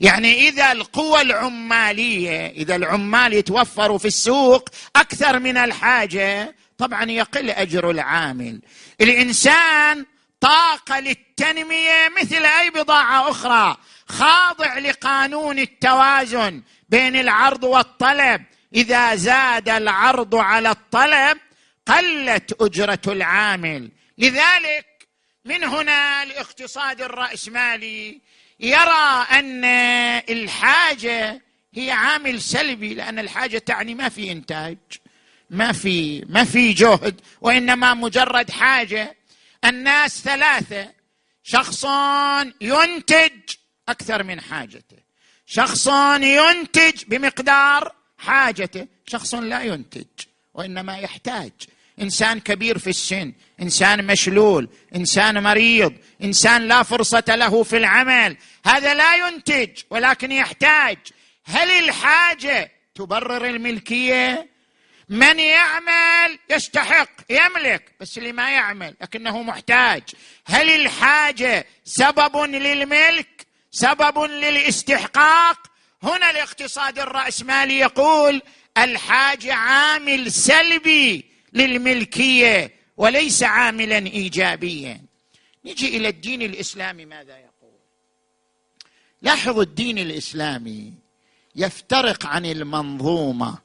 [0.01, 7.91] يعني إذا القوى العمالية إذا العمال يتوفروا في السوق أكثر من الحاجة طبعا يقل أجر
[7.91, 8.61] العامل.
[9.01, 10.05] الإنسان
[10.41, 13.77] طاقة للتنمية مثل أي بضاعة أخرى
[14.09, 18.43] خاضع لقانون التوازن بين العرض والطلب.
[18.75, 21.39] إذا زاد العرض على الطلب
[21.87, 23.91] قلت أجرة العامل.
[24.19, 25.09] لذلك
[25.45, 28.21] من هنا الاقتصاد الراسمالي
[28.61, 29.65] يرى أن
[30.31, 31.43] الحاجة
[31.75, 34.79] هي عامل سلبي لأن الحاجة تعني ما في إنتاج
[35.51, 39.17] ما في ما في جهد وإنما مجرد حاجة
[39.65, 40.93] الناس ثلاثة.
[41.43, 41.85] شخص
[42.61, 43.41] ينتج
[43.89, 44.97] أكثر من حاجته.
[45.47, 45.87] شخص
[46.21, 48.87] ينتج بمقدار حاجته.
[49.07, 50.05] شخص لا ينتج
[50.55, 51.53] وإنما يحتاج
[52.01, 53.33] إنسان كبير في السن
[53.63, 58.37] إنسان مشلول إنسان مريض إنسان لا فرصة له في العمل.
[58.67, 60.97] هذا لا ينتج ولكن يحتاج.
[61.45, 64.49] هل الحاجة تبرر الملكية؟
[65.09, 70.03] من يعمل يستحق يملك بس اللي ما يعمل لكنه محتاج.
[70.47, 75.59] هل الحاجة سبب للملك سبب للاستحقاق؟
[76.03, 78.43] هنا الاقتصاد الرأسمالي يقول
[78.79, 81.36] الحاجة عامل سلبي.
[81.53, 85.01] للملكية وليس عاملا ايجابيا.
[85.65, 87.79] نجي إلى الدين الإسلامي ماذا يقول؟
[89.23, 90.93] لاحظوا الدين الإسلامي
[91.57, 93.59] يفترق عن المنظومة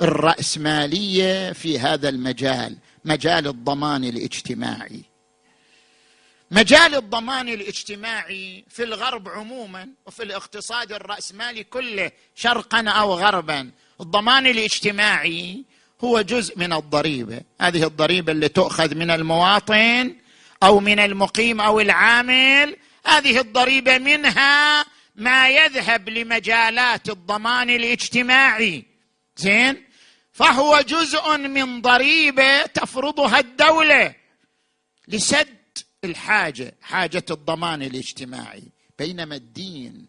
[0.00, 5.02] الرأسمالية في هذا المجال مجال الضمان الاجتماعي.
[6.50, 13.70] مجال الضمان الاجتماعي في الغرب عموما وفي الاقتصاد الرأسمالي كله شرقا أو غربا.
[14.00, 15.64] الضمان الاجتماعي
[16.00, 17.40] هو جزء من الضريبة.
[17.60, 20.14] هذه الضريبة اللي تؤخذ من المواطن
[20.62, 22.76] أو من المقيم أو العامل
[23.06, 24.84] هذه الضريبة منها
[25.16, 28.84] ما يذهب لمجالات الضمان الاجتماعي.
[29.36, 29.84] زين؟
[30.32, 34.14] فهو جزء من ضريبة تفرضها الدولة
[35.08, 38.62] لسد الحاجة حاجة الضمان الاجتماعي.
[38.98, 40.06] بينما الدين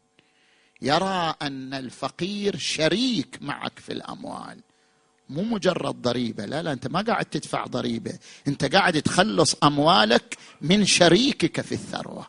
[0.82, 4.60] يرى أن الفقير شريك معك في الأموال.
[5.30, 6.46] مو مجرد ضريبة.
[6.46, 8.14] لا لا أنت ما قاعد تدفع ضريبة.
[8.48, 12.28] أنت قاعد تخلص أموالك من شريكك في الثروة.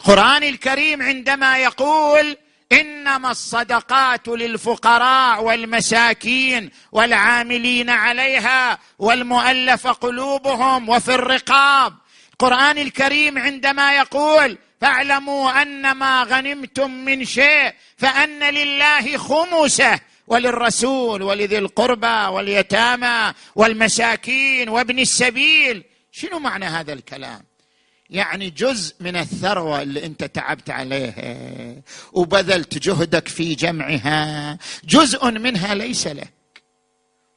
[0.00, 2.36] القرآن الكريم عندما يقول
[2.72, 11.94] إنما الصدقات للفقراء والمساكين والعاملين عليها والمؤلف قلوبهم وفي الرقاب.
[12.32, 20.00] القرآن الكريم عندما يقول فاعلموا أن ما غنمتم من شيء فأن لله خمسه
[20.30, 25.84] وللرسول ولذي القربى واليتامى والمساكين وابن السبيل.
[26.12, 27.42] شنو معنى هذا الكلام؟
[28.10, 31.36] يعني جزء من الثروة اللي انت تعبت عليها
[32.12, 34.58] وبذلت جهدك في جمعها.
[34.84, 36.32] جزء منها ليس لك.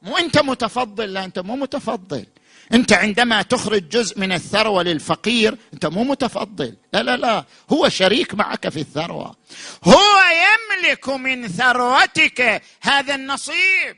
[0.02, 2.26] مو انت متفضل لا انت مو متفضل.
[2.72, 6.76] انت عندما تخرج جزء من الثروة للفقير انت مو متفضل.
[6.92, 7.44] لا لا لا.
[7.72, 9.36] هو شريك معك في الثروة.
[9.84, 13.96] هو يملك من ثروتك هذا النصيب.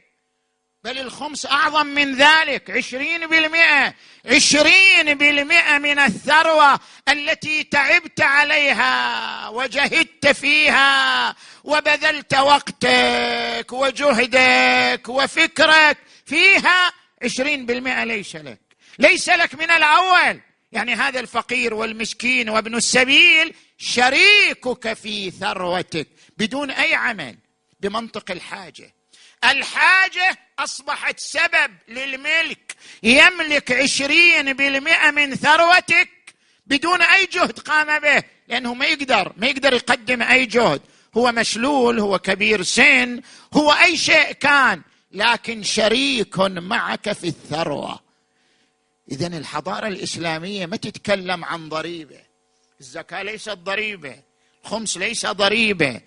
[0.85, 2.71] بل الخمس أعظم من ذلك.
[2.71, 3.95] عشرين بالمئة.
[4.27, 17.67] عشرين بالمئة من الثروة التي تعبت عليها وجهدت فيها وبذلت وقتك وجهدك وفكرك فيها عشرين
[17.67, 18.61] بالمئة ليس لك.
[18.99, 20.41] ليس لك من الأول.
[20.73, 27.37] يعني هذا الفقير والمسكين وابن السبيل شريكك في ثروتك بدون أي عمل
[27.81, 28.95] بمنطق الحاجة.
[29.45, 36.09] الحاجة أصبحت سبب للملك يملك عشرين بالمئة من ثروتك
[36.67, 40.83] بدون أي جهد قام به لأنه ما يقدر ما يقدر يقدم أي جهد.
[41.17, 43.21] هو مشلول هو كبير سن
[43.55, 44.83] هو أي شيء كان.
[45.17, 48.01] لكن شريك معك في الثروة.
[49.11, 52.21] اذا الحضارة الإسلامية ما تتكلم عن ضريبة.
[52.81, 54.23] الزكاة ليست ضريبة.
[54.65, 56.01] الخمس ليس ضريبة.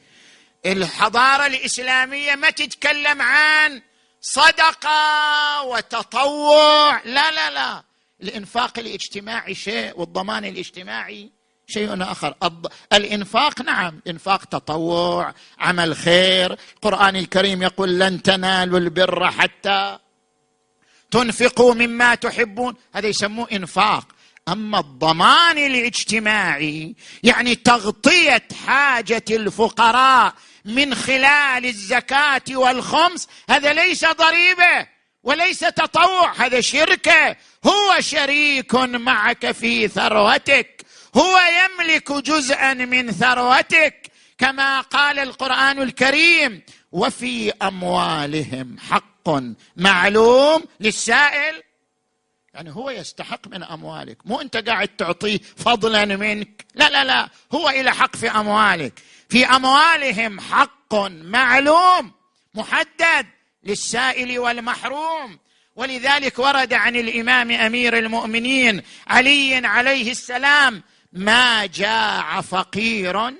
[0.66, 3.82] الحضارة الإسلامية ما تتكلم عن
[4.22, 7.02] صدقة وتطوع.
[7.04, 7.84] لا لا لا.
[8.22, 11.30] الإنفاق الاجتماعي شيء والضمان الاجتماعي
[11.70, 12.34] شيء آخر.
[12.94, 16.58] الإنفاق نعم إنفاق تطوع عمل خير.
[16.76, 20.00] القران الكريم يقول لن تنالوا البر حتى
[21.12, 22.76] تنفقوا مما تحبون.
[22.94, 24.08] هذا يسموه إنفاق.
[24.48, 30.34] أما الضمان الاجتماعي يعني تغطية حاجة الفقراء
[30.66, 34.88] من خلال الزكاة والخمس هذا ليس ضريبة
[35.24, 37.36] وليس تطوع هذا شركة.
[37.66, 40.79] هو شريك معك في ثروتك.
[41.18, 49.30] هو يملك جزءا من ثروتك كما قال القرآن الكريم وفي أموالهم حق
[49.78, 51.64] معلوم للسائل.
[52.54, 57.70] يعني هو يستحق من أموالك مو أنت قاعد تعطيه فضلا منك لا لا لا هو
[57.70, 58.94] إلى حق في أموالك.
[59.30, 62.12] في أموالهم حق معلوم
[62.54, 63.26] محدد
[63.64, 65.40] للسائل والمحروم.
[65.76, 70.84] ولذلك ورد عن الإمام أمير المؤمنين علي عليه السلام
[71.14, 73.34] ما جاع فقير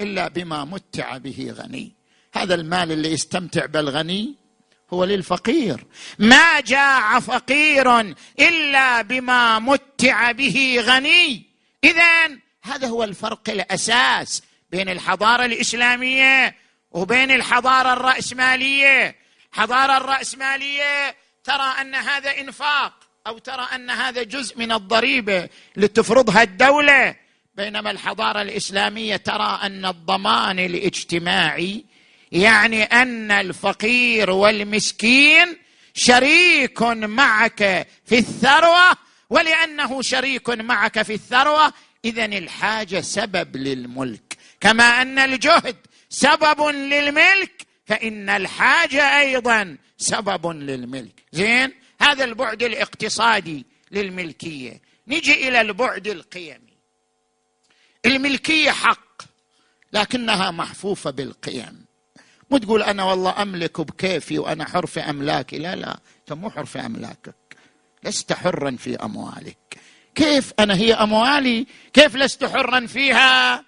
[0.00, 1.92] إلا بما متع به غني.
[2.34, 4.34] هذا المال اللي يستمتع بالغني
[4.92, 5.86] هو للفقير.
[6.18, 8.00] ما جاع فقير
[8.40, 11.46] إلا بما متع به غني.
[11.84, 16.56] اذا هذا هو الفرق الأساس بين الحضارة الإسلامية
[16.90, 19.16] وبين الحضارة الرأسمالية.
[19.52, 23.05] الحضاره الرأسمالية ترى أن هذا إنفاق.
[23.26, 27.16] أو ترى أن هذا جزء من الضريبة لتفرضها الدولة.
[27.54, 31.84] بينما الحضارة الإسلامية ترى أن الضمان الاجتماعي
[32.32, 35.56] يعني أن الفقير والمسكين
[35.94, 38.90] شريك معك في الثروة
[39.30, 41.72] ولأنه شريك معك في الثروة
[42.04, 44.36] اذا الحاجة سبب للملك.
[44.60, 45.76] كما أن الجهد
[46.08, 51.22] سبب للملك فإن الحاجة أيضا سبب للملك.
[51.32, 54.80] زين؟ هذا البعد الاقتصادي للملكية.
[55.08, 56.76] نجي إلى البعد القيمي.
[58.06, 59.22] الملكية حق
[59.92, 61.84] لكنها محفوفة بالقيم.
[62.50, 65.58] مو تقول أنا والله أملك بكيفي وأنا حر في أملاكي.
[65.58, 67.34] لا لا أنت مو حر في أملاكك.
[68.04, 69.78] لست حرا في أموالك.
[70.14, 73.64] كيف أنا هي أموالي؟ كيف لست حرا فيها؟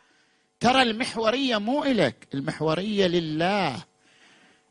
[0.61, 3.85] ترى المحورية مو الك المحورية لله.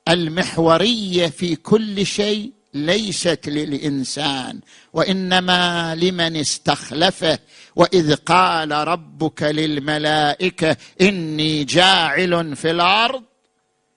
[0.10, 4.60] المحورية في كل شيء ليست للإنسان
[4.94, 7.40] وإنما لمن استخلفه.
[7.76, 13.24] وإذ قال ربك للملائكة إني جاعل في الأرض.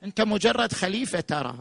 [0.04, 1.54] أنت مجرد خليفة ترى.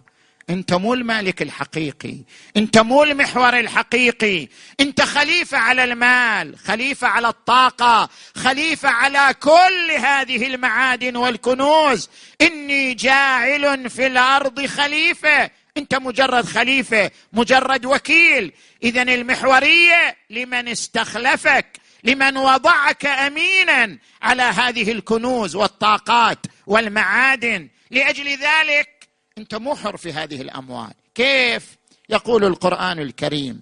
[0.50, 2.18] أنت مو المالك الحقيقي.
[2.58, 4.48] أنت مو المحور الحقيقي.
[4.80, 12.10] أنت خليفة على المال خليفة على الطاقة خليفة على كل هذه المعادن والكنوز.
[12.42, 15.50] إني جاعل في الأرض خليفة.
[15.78, 18.54] انت مجرد خليفة مجرد وكيل.
[18.84, 27.70] اذا المحورية لمن استخلفك لمن وضعك امينا على هذه الكنوز والطاقات والمعادن.
[27.92, 30.94] لأجل ذلك أنت محر في هذه الأموال.
[31.16, 31.78] كيف؟
[32.10, 33.62] يقول القرآن الكريم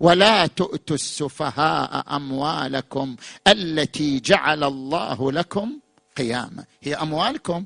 [0.00, 3.16] ولا تؤتوا السفهاء أموالكم
[3.48, 5.78] التي جعل الله لكم
[6.16, 6.64] قياما.
[6.82, 7.64] هي أموالكم.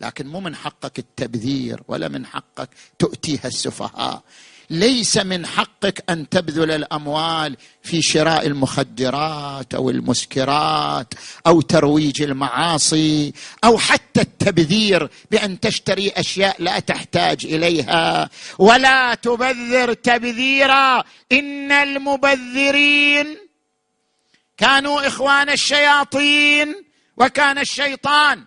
[0.00, 2.68] لكن مو من حقك التبذير ولا من حقك
[2.98, 4.22] تؤتيها السفهاء.
[4.70, 11.14] ليس من حقك أن تبذل الأموال في شراء المخدرات أو المسكرات
[11.46, 13.32] أو ترويج المعاصي
[13.64, 18.30] أو حتى التبذير بأن تشتري أشياء لا تحتاج إليها.
[18.58, 21.04] ولا تبذر تبذيرا.
[21.32, 23.36] إن المبذرين
[24.56, 26.84] كانوا إخوان الشياطين
[27.16, 28.44] وكان الشيطان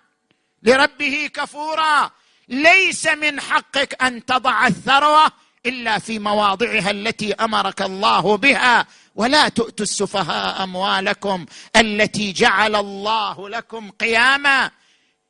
[0.64, 2.12] لربه كفورا.
[2.48, 5.32] ليس من حقك أن تضع الثروة
[5.66, 8.88] إلا في مواضعها التي أمرك الله بها.
[9.16, 11.46] ولا تؤتوا السفهاء أموالكم
[11.76, 14.72] التي جعل الله لكم قياما.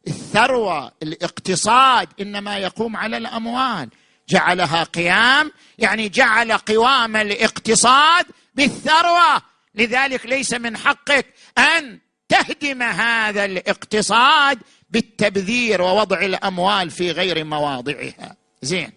[0.07, 3.89] الثروة الاقتصاد إنما يقوم على الأموال.
[4.29, 8.25] جعلها قيام يعني جعل قوام الاقتصاد
[8.55, 9.41] بالثروة.
[9.75, 11.25] لذلك ليس من حقك
[11.57, 14.59] أن تهدم هذا الاقتصاد
[14.91, 18.35] بالتبذير ووضع الأموال في غير مواضعها.
[18.61, 18.91] زين.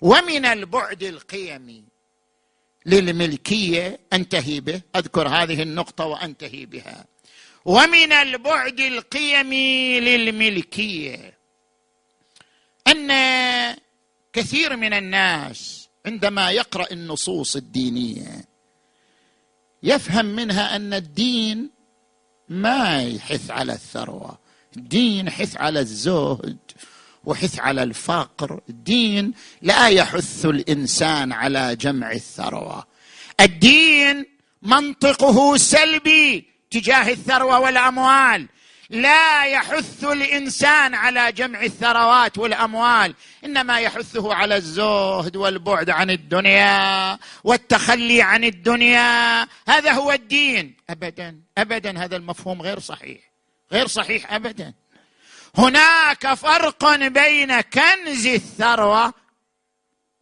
[0.00, 1.84] ومن البعد القيمي
[2.86, 4.80] للملكية أنتهي به.
[4.96, 7.04] أذكر هذه النقطة وأنتهي بها.
[7.64, 11.34] ومن البعد القيمي للملكية
[12.88, 13.10] أن
[14.32, 18.44] كثير من الناس عندما يقرأ النصوص الدينية
[19.82, 21.70] يفهم منها أن الدين
[22.48, 24.38] ما يحث على الثروة.
[24.76, 26.58] الدين يحث على الزهد
[27.24, 28.60] وحث على الفقر.
[28.68, 32.86] الدين لا يحث الإنسان على جمع الثروة.
[33.40, 34.26] الدين
[34.62, 38.48] منطقه سلبي تجاه الثروة والأموال.
[38.90, 43.14] لا يحث الإنسان على جمع الثروات والأموال.
[43.44, 49.42] إنما يحثه على الزهد والبعد عن الدنيا والتخلي عن الدنيا.
[49.68, 50.76] هذا هو الدين.
[50.90, 51.40] ابدا.
[51.58, 52.04] ابدا.
[52.04, 53.35] هذا المفهوم غير صحيح.
[53.72, 54.74] غير صحيح ابدا.
[55.58, 59.14] هناك فرق بين كنز الثروة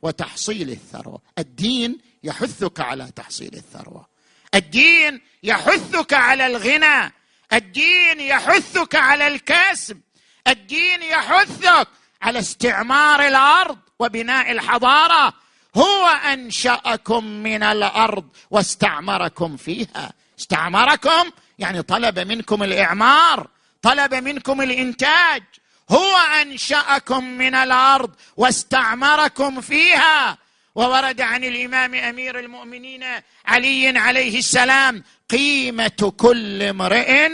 [0.02, 1.22] وتحصيل الثروة.
[1.38, 4.06] الدين يحثك على تحصيل الثروة.
[4.54, 7.12] الدين يحثك على الغنى.
[7.52, 10.00] الدين يحثك على الكسب.
[10.48, 11.88] الدين يحثك
[12.22, 15.34] على استعمار الأرض وبناء الحضارة.
[15.76, 20.12] هو أنشأكم من الأرض واستعمركم فيها.
[20.38, 23.48] استعمركم يعني طلب منكم الإعمار
[23.82, 25.42] طلب منكم الإنتاج.
[25.90, 30.38] هو أنشأكم من الأرض واستعمركم فيها.
[30.74, 33.04] وورد عن الإمام أمير المؤمنين
[33.46, 37.30] علي عليه السلام قيمة كل امرئ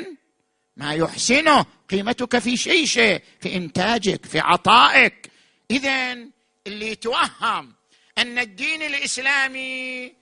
[0.76, 1.66] ما يحسنه.
[1.90, 2.86] قيمتك في شيء
[3.40, 5.30] في إنتاجك في عطائك.
[5.70, 6.12] اذا
[6.66, 7.74] اللي يتوهم
[8.18, 10.12] أن الدين الإسلامي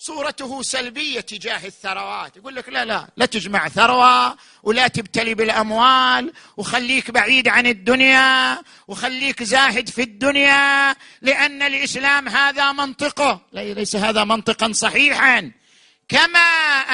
[0.00, 2.36] صورته سلبية تجاه الثروات.
[2.36, 9.42] يقول لك لا لا لا تجمع ثروة ولا تبتلي بالأموال وخليك بعيد عن الدنيا وخليك
[9.42, 13.40] زاهد في الدنيا لأن الإسلام هذا منطقه.
[13.52, 15.52] ليس هذا منطقا صحيحا.
[16.08, 16.48] كما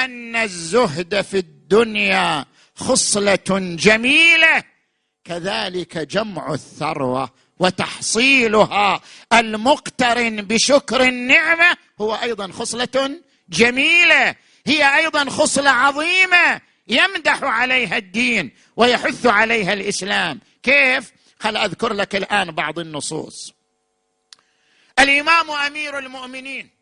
[0.04, 2.44] أن الزهد في الدنيا
[2.76, 4.62] خصلة جميلة
[5.24, 9.00] كذلك جمع الثروة وتحصيلها
[9.32, 14.34] المقترن بشكر النعمة هو أيضا خصلة جميلة.
[14.66, 20.40] هي أيضا خصلة عظيمة يمدح عليها الدين ويحث عليها الإسلام.
[20.62, 23.52] كيف؟ خل أذكر لك الآن بعض النصوص.
[24.98, 26.73] الإمام أمير المؤمنين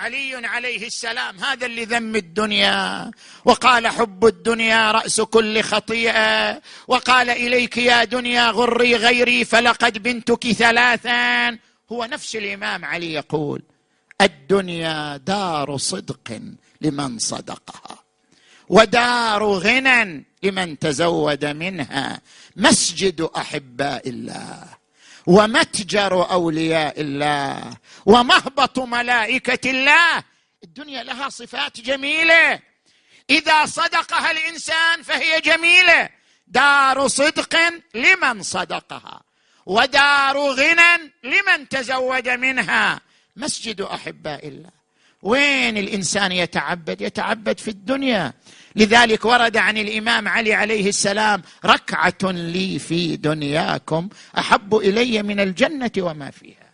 [0.00, 3.10] علي عليه السلام هذا اللي ذم الدنيا.
[3.44, 6.60] وقال حب الدنيا رأس كل خطيئة.
[6.88, 11.48] وقال إليك يا دنيا غري غيري فلقد بنتك ثلاثا.
[11.92, 13.62] هو نفس الإمام علي يقول
[14.20, 16.40] الدنيا دار صدق
[16.80, 17.98] لمن صدقها
[18.68, 22.20] ودار غنى لمن تزود منها.
[22.56, 24.79] مسجد أحباء الله.
[25.30, 27.76] ومتجر أولياء الله
[28.06, 30.24] ومهبط ملائكة الله.
[30.64, 32.60] الدنيا لها صفات جميلة.
[33.30, 36.08] إذا صدقها الإنسان فهي جميلة.
[36.46, 37.56] دار صدق
[37.94, 39.22] لمن صدقها
[39.66, 43.00] ودار غنى لمن تزود منها.
[43.36, 44.79] مسجد أحباء الله.
[45.22, 48.32] وين الإنسان يتعبد؟ يتعبد في الدنيا.
[48.76, 54.08] لذلك ورد عن الإمام علي عليه السلام ركعة لي في دنياكم
[54.38, 56.70] أحب إلي من الجنة وما فيها.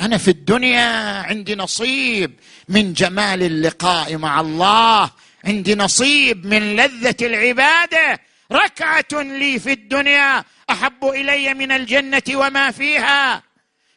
[0.00, 2.32] أنا في الدنيا عندي نصيب
[2.68, 5.10] من جمال اللقاء مع الله
[5.44, 8.20] عندي نصيب من لذة العبادة.
[8.52, 13.42] ركعة لي في الدنيا أحب إلي من الجنة وما فيها.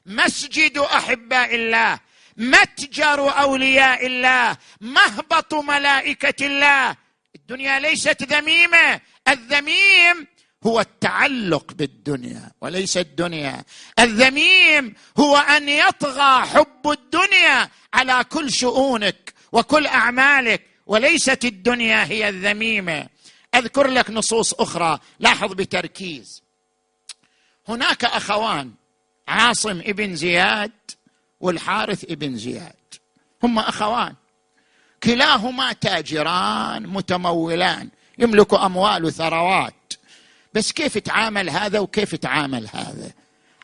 [0.05, 1.99] مسجد أحباء الله.
[2.39, 6.95] متجر أولياء الله؟ مهبط ملائكة الله.
[7.35, 9.01] الدنيا ليست ذميمة.
[9.27, 10.27] الذميم
[10.63, 13.63] هو التعلق بالدنيا وليس الدنيا.
[13.99, 23.07] الذميم هو أن يطغى حب الدنيا على كل شؤونك وكل أعمالك وليست الدنيا هي الذميمة.
[23.55, 24.99] أذكر لك نصوص أخرى.
[25.19, 26.43] لاحظ بتركيز.
[27.67, 28.71] هناك أخوان
[29.27, 30.71] عاصم ابن زياد
[31.39, 32.75] والحارث ابن زياد.
[33.43, 34.13] هم أخوان.
[35.03, 37.89] كلاهما تاجران متمولان.
[38.17, 39.93] يملك أموال وثروات.
[40.53, 43.11] بس كيف تعامل هذا وكيف تعامل هذا؟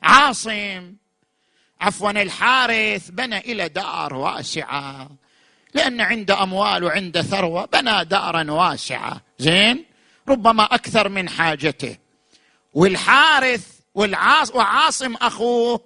[0.04, 0.94] عاصم
[1.82, 5.10] عفوا الحارث بنى إلى دار واسعة.
[5.74, 9.22] لأن عنده أموال وعنده ثروة بنى دارا واسعة.
[9.40, 9.86] زين؟
[10.28, 11.98] ربما أكثر من حاجته.
[12.74, 15.82] والحارث والعاص وعاصم أخوه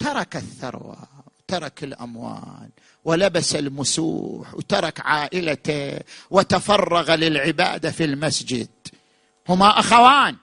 [0.00, 1.08] ترك الثروة
[1.48, 2.70] ترك الأموال
[3.04, 8.68] ولبس المسوح وترك عائلته وتفرغ للعبادة في المسجد.
[9.48, 10.36] هما أخوان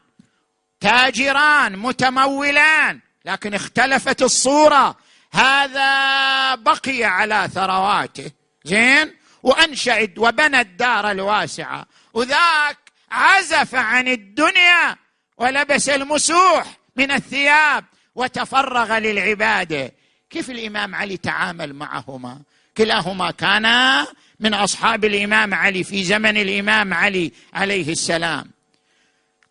[0.80, 4.96] تاجران متمولان لكن اختلفت الصورة.
[5.32, 8.32] هذا بقي على ثرواته.
[8.64, 11.86] زين؟ وانشا وبنى الدار الواسعة.
[12.14, 12.78] وذاك
[13.12, 14.96] عزف عن الدنيا
[15.38, 17.86] ولبس المسوح من الثياب.
[18.18, 19.92] وتفرغ للعبادة.
[20.30, 22.42] كيف الإمام علي تعامل معهما؟
[22.78, 24.08] كلاهما كانا
[24.40, 28.52] من أصحاب الإمام علي في زمن الإمام علي عليه السلام.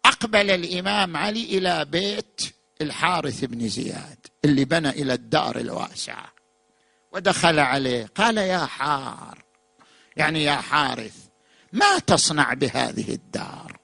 [0.04, 2.40] أقبل الإمام علي إلى بيت
[2.80, 6.32] الحارث بن زياد اللي بنى إلى الدار الواسعه
[7.12, 9.38] ودخل عليه قال يا حار
[10.16, 11.14] يعني يا حارث
[11.72, 13.76] ما تصنع بهذه الدار؟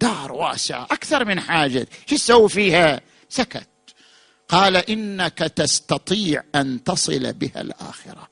[0.00, 1.86] دار واسعه أكثر من حاجة.
[2.06, 3.68] شو تسوي فيها؟ سكت.
[4.48, 8.28] قال إنك تستطيع أن تصل بها الآخرة.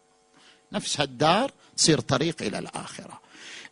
[0.73, 3.21] نفس هالدار تصير طريق إلى الآخرة.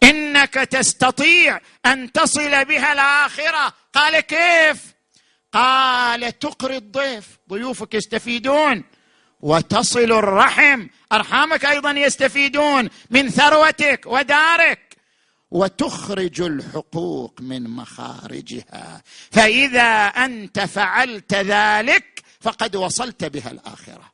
[0.03, 3.75] إنك تستطيع أن تصل بها الآخرة.
[3.95, 4.95] قال كيف؟
[5.53, 7.39] قال تقري الضيف.
[7.51, 8.85] ضيوفك يستفيدون.
[9.41, 10.87] وتصل الرحم.
[11.13, 14.94] أرحامك أيضا يستفيدون من ثروتك ودارك.
[15.55, 19.03] وتخرج الحقوق من مخارجها.
[19.31, 24.13] فإذا أنت فعلت ذلك فقد وصلت بها الآخرة.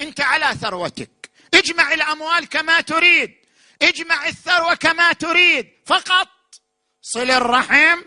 [0.00, 1.30] أنت على ثروتك.
[1.54, 3.34] اجمع الأموال كما تريد.
[3.82, 5.68] اجمع الثروة كما تريد.
[5.86, 6.28] فقط.
[7.02, 7.98] صل الرحم.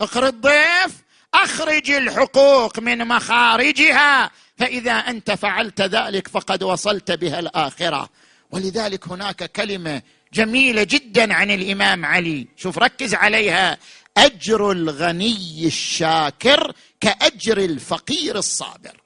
[0.00, 0.92] اقر الضيف.
[1.34, 4.30] أخرج الحقوق من مخارجها.
[4.58, 8.08] فإذا أنت فعلت ذلك فقد وصلت بها الآخرة.
[8.50, 10.02] ولذلك هناك كلمة
[10.32, 12.48] جميلة جدا عن الإمام علي.
[12.56, 13.78] شوف ركز عليها.
[14.16, 19.00] أجر الغني الشاكر كأجر الفقير الصابر.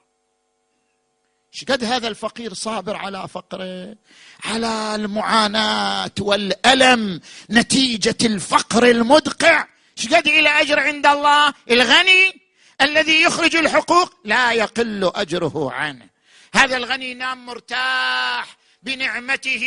[1.69, 3.95] قد هذا الفقير صابر على فقره
[4.43, 9.67] على المعاناة والألم نتيجة الفقر المدقع.
[10.11, 11.53] قد إلى أجر عند الله.
[11.71, 12.41] الغني
[12.81, 16.07] الذي يخرج الحقوق لا يقل أجره عنه.
[16.53, 18.57] هذا الغني ينام مرتاح.
[18.83, 19.63] بنعمته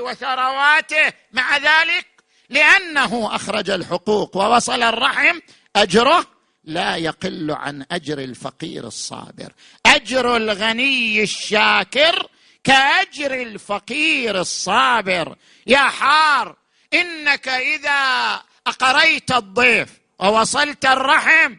[0.00, 2.06] وثرواته مع ذلك
[2.48, 5.40] لأنه أخرج الحقوق ووصل الرحم
[5.76, 6.26] أجره
[6.64, 9.52] لا يقل عن أجر الفقير الصابر.
[9.86, 12.28] أجر الغني الشاكر
[12.64, 15.36] كأجر الفقير الصابر.
[15.66, 16.56] يا حار
[16.94, 19.88] إنك إذا أقريت الضيف
[20.18, 21.56] ووصلت الرحم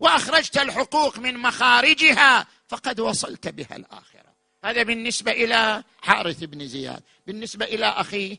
[0.00, 4.15] وأخرجت الحقوق من مخارجها فقد وصلت بها الآخرة.
[4.66, 8.36] هذا بالنسبة إلى حارث بن زياد بالنسبة إلى اخيه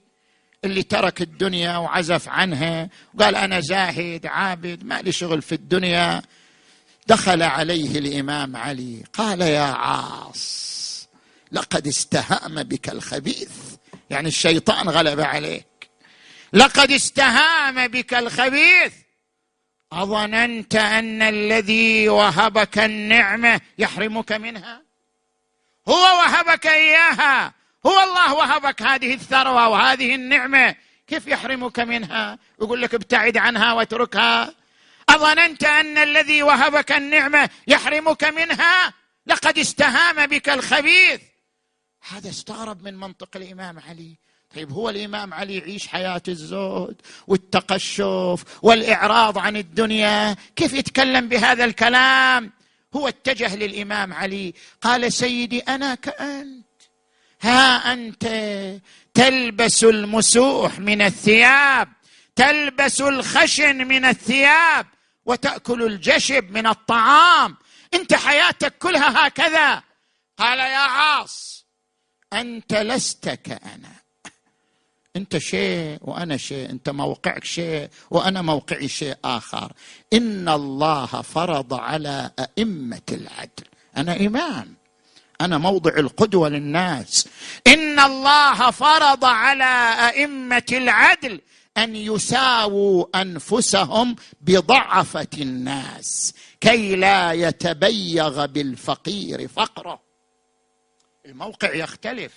[0.64, 6.22] اللي ترك الدنيا وعزف عنها وقال أنا زاهد عابد ما لي شغل في الدنيا.
[7.08, 11.08] دخل عليه الإمام علي قال يا عاص
[11.52, 13.52] لقد استهام بك الخبيث.
[14.10, 15.90] يعني الشيطان غلب عليك.
[16.54, 18.94] لقد استهام بك الخبيث.
[19.92, 24.87] أظننت أن الذي وهبك النعمة يحرمك منها؟
[25.90, 27.54] هو وهبك إياها.
[27.86, 30.76] هو الله وهبك هذه الثروة وهذه النعمة.
[31.08, 34.54] كيف يحرمك منها؟ يقول لك ابتعد عنها واتركها.
[35.10, 38.94] أظننت أن الذي وهبك النعمة يحرمك منها؟
[39.28, 41.22] لقد استهام بك الخبيث.
[42.10, 44.16] هذا استغرب من منطق الإمام علي.
[44.56, 50.36] طيب هو الإمام علي يعيش حياة الزهد والتقشف والإعراض عن الدنيا.
[50.56, 52.52] كيف يتكلم بهذا الكلام؟
[52.98, 54.54] هو اتجه للإمام علي.
[54.82, 56.66] قال سيدي أنا كأنت.
[57.42, 58.26] ها أنت.
[59.14, 61.90] تلبس المسوح من الثياب.
[62.36, 64.88] تلبس الخشن من الثياب.
[65.26, 67.58] وتأكل الجشب من الطعام.
[67.94, 69.84] أنت حياتك كلها هكذا.
[70.38, 71.66] قال يا عاص
[72.34, 73.97] أنت لست كأنا.
[75.18, 79.74] أنت شيء وأنا شيء أنت موقعك شيء وأنا موقعي شيء آخر.
[80.14, 83.66] إن الله فرض على أئمة العدل.
[83.98, 84.76] أنا إمام.
[85.42, 87.28] أنا موضع القدوة للناس.
[87.68, 91.42] إن الله فرض على أئمة العدل
[91.78, 96.34] أن يساووا أنفسهم بضعفة الناس.
[96.62, 100.00] كي لا يتبيغ بالفقير فقره.
[101.26, 102.34] الموقع يختلف.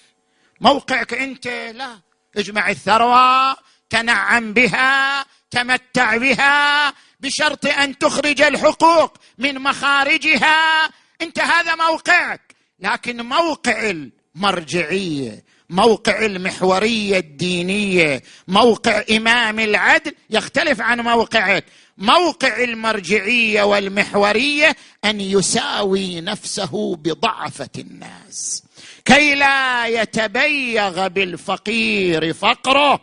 [0.60, 2.09] موقعك أنت لا.
[2.36, 3.56] اجمع الثروة
[3.90, 10.90] تنعم بها تمتع بها بشرط أن تخرج الحقوق من مخارجها.
[11.22, 21.64] أنت هذا موقعك لكن موقع المرجعية موقع المحورية الدينية موقع إمام العدل يختلف عن موقعك.
[21.98, 28.62] موقع المرجعية والمحورية أن يساوي نفسه بضعفة الناس.
[29.10, 33.00] كي لا يتبيغ بالفقير فقره.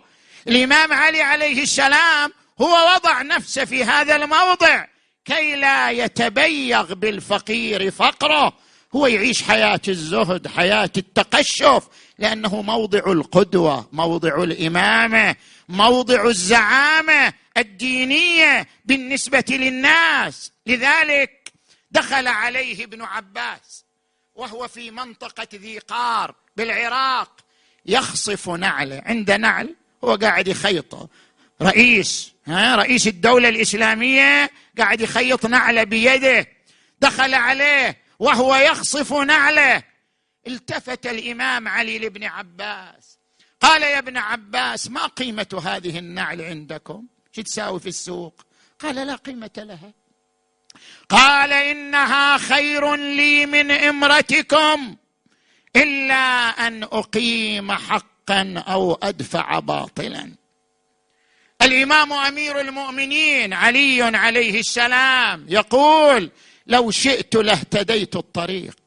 [0.47, 4.85] الإمام علي عليه السلام هو وضع نفسه في هذا الموضع.
[5.25, 8.53] كي لا يتبيغ بالفقير فقره.
[8.95, 11.87] هو يعيش حياة الزهد حياة التقشف
[12.19, 15.35] لأنه موضع القدوة موضع الإمامة
[15.69, 20.51] موضع الزعامة الدينية بالنسبة للناس.
[20.67, 21.51] لذلك
[21.91, 23.86] دخل عليه ابن عباس
[24.37, 27.31] وهو في منطقة ذي قار بالعراق
[27.85, 31.09] يخصف نعله عنده نعل هو قاعد يخيطه
[31.61, 36.47] رئيس ها رئيس الدولة الإسلامية قاعد يخيط نعله بيده.
[36.99, 39.83] دخل عليه وهو يخصف نعله.
[40.47, 43.19] التفت الإمام علي لابن عباس.
[43.61, 48.45] قال يا ابن عباس ما قيمة هذه النعل عندكم؟ شو تساوي في السوق؟
[48.79, 49.93] قال لا قيمة لها.
[51.09, 51.53] قال
[52.37, 54.95] خير لي من امرتكم
[55.75, 60.31] إلا أن أقيم حقا أو أدفع باطلا.
[61.61, 66.31] الإمام أمير المؤمنين علي عليه السلام يقول
[66.67, 68.77] لو شئت لاهتديت الطريق.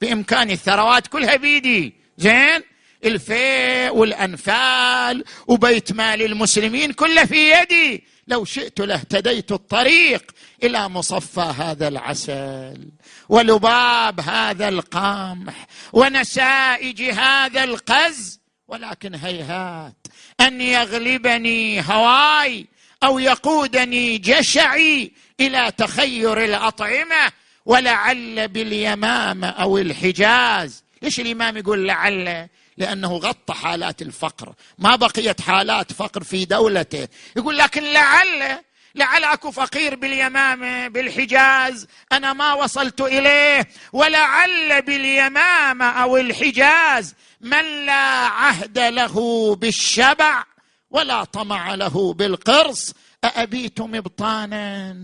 [0.00, 1.94] بامكاني الثروات كلها بيدي.
[2.18, 2.62] زين؟
[3.04, 8.04] الفيء والأنفال وبيت مال المسلمين كله في يدي.
[8.26, 12.88] لو شئت لاهتديت الطريق إلى مصفى هذا العسل
[13.28, 20.06] ولباب هذا القمح ونسائج هذا القز ولكن هيهات
[20.40, 22.66] أن يغلبني هواي
[23.02, 27.32] أو يقودني جشعي إلى تخير الأطعمة
[27.66, 30.84] ولعل باليمامة أو الحجاز.
[31.02, 32.48] ليش الإمام يقول لعل؟
[32.80, 34.54] لأنه غطى حالات الفقر.
[34.78, 37.08] ما بقيت حالات فقر في دولته.
[37.36, 38.58] يقول لكن لعل
[38.94, 41.86] لعل أكو فقير باليمامه بالحجاز.
[42.12, 43.68] أنا ما وصلت إليه.
[43.92, 50.44] ولعل باليمامه أو الحجاز من لا عهد له بالشبع
[50.90, 52.94] ولا طمع له بالقرص.
[53.24, 54.96] أأبيت مبطانا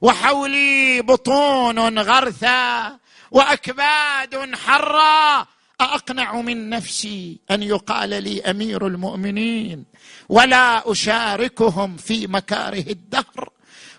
[0.00, 2.98] وحولي بطون غرثا
[3.30, 5.46] وأكباد حرا.
[5.80, 9.84] أأقنع من نفسي أن يقال لي أمير المؤمنين
[10.28, 13.50] ولا أشاركهم في مكاره الدهر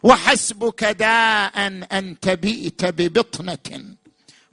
[0.04, 3.86] وحسبك داء أن تبيت ببطنة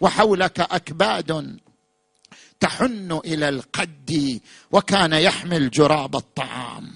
[0.01, 1.59] وحولك أكباد
[2.61, 4.41] تحن إلى القد
[4.73, 6.93] وكان يحمل جراب الطعام.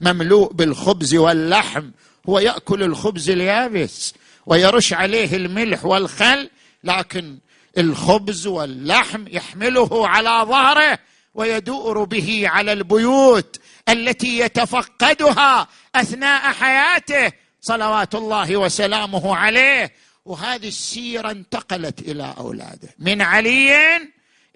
[0.00, 1.90] مملوء بالخبز واللحم
[2.28, 4.14] هو يأكل الخبز اليابس
[4.46, 6.50] ويرش عليه الملح والخل
[6.84, 7.38] لكن
[7.78, 10.98] الخبز واللحم يحمله على ظهره
[11.34, 19.92] ويدور به على البيوت التي يتفقدها أثناء حياته صلوات الله وسلامه عليه.
[20.24, 23.96] وهذه السيرة انتقلت إلى أولاده من علي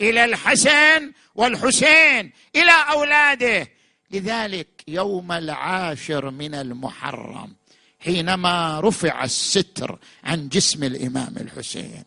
[0.01, 3.69] إلى الحسن والحسين إلى أولاده.
[4.11, 7.55] لذلك يوم العاشر من المحرم
[8.01, 12.05] حينما رفع الستر عن جسم الإمام الحسين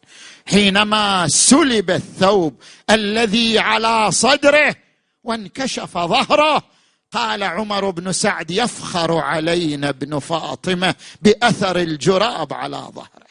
[0.47, 4.75] حينما سلب الثوب الذي على صدره
[5.23, 6.63] وانكشف ظهره
[7.11, 13.25] قال عمر بن سعد يفخر علينا ابن فاطمة بأثر الجراب على ظهره.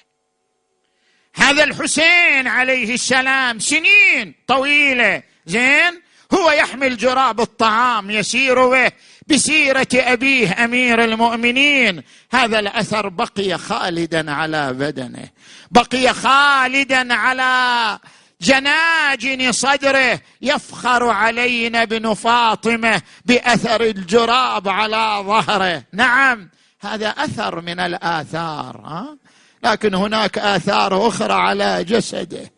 [1.35, 6.03] هذا الحسين عليه السلام سنين طويلة زين
[6.35, 8.93] هو يحمل جراب الطعام يسير به
[9.27, 12.03] بسيرة أبيه أمير المؤمنين.
[12.33, 15.29] هذا الأثر بقي خالدا على بدنه
[15.71, 17.99] بقي خالدا على
[18.41, 20.21] جناجن صدره.
[20.43, 25.83] يفخر علينا ابن فاطمة بأثر الجراب على ظهره.
[25.93, 26.51] نعم
[26.81, 29.17] هذا أثر من الآثار ها؟
[29.65, 32.51] لكن هناك آثار أخرى على جسده.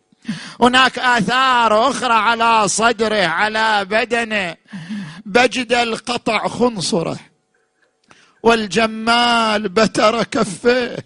[0.61, 4.55] هناك آثار أخرى على صدره على بدنه.
[5.27, 7.19] بجد القطع خنصرة
[8.43, 10.97] والجمال بتر كفيه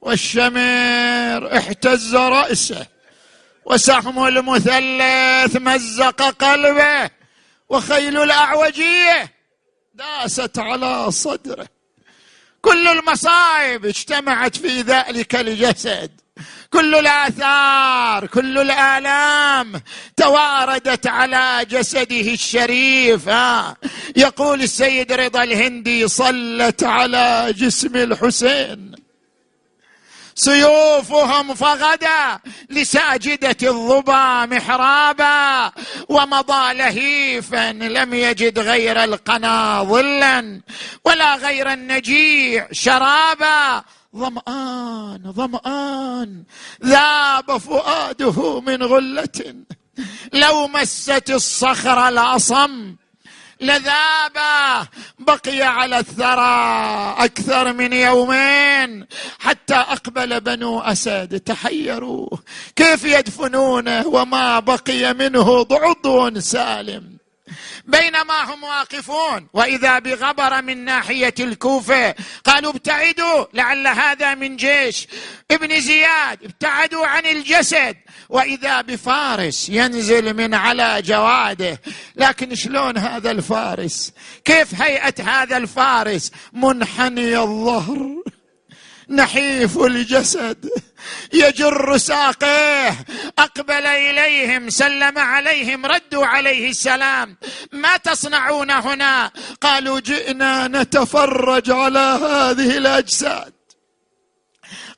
[0.00, 2.86] والشمر احتز رأسه
[3.64, 7.10] وسهم المثلث مزق قلبه
[7.68, 9.32] وخيل الأعوجية
[9.94, 11.68] داست على صدره.
[12.62, 16.21] كل المصائب اجتمعت في ذلك الجسد.
[16.72, 19.80] كل الآثار كل الآلام
[20.16, 23.76] تواردت على جسده الشريف ها
[24.16, 28.92] يقول السيد رضا الهندي صلت على جسم الحسين.
[30.34, 35.72] سيوفهم فغدا لساجدة الظبا محرابا
[36.08, 40.60] ومضى لهيفا لم يجد غير القنا ظلا
[41.04, 43.84] ولا غير النجيع شرابا.
[44.16, 46.44] ظمآن ظمآن.
[46.84, 49.54] ذاب فؤاده من غلة.
[50.32, 52.96] لو مست الصخر الأصم
[53.60, 54.88] لذابه
[55.18, 59.06] بقي على الثرى أكثر من يومين.
[59.38, 62.28] حتى أقبل بنو أسد تحيروا.
[62.76, 67.11] كيف يدفنونه وما بقي منه عضو سالم.
[67.84, 69.48] بينما هم واقفون.
[69.52, 75.06] وإذا بغبر من ناحية الكوفة قالوا ابتعدوا لعل هذا من جيش.
[75.50, 77.96] ابن زياد ابتعدوا عن الجسد.
[78.28, 81.80] وإذا بفارس ينزل من على جواده.
[82.16, 84.12] لكن شلون هذا الفارس؟
[84.44, 88.22] كيف هيئة هذا الفارس؟ منحني الظهر.
[89.12, 90.70] نحيف الجسد
[91.32, 93.04] يجر ساقيه
[93.38, 97.36] أقبل إليهم سلم عليهم ردوا عليه السلام.
[97.72, 103.52] ما تصنعون هنا؟ قالوا جئنا نتفرج على هذه الأجساد.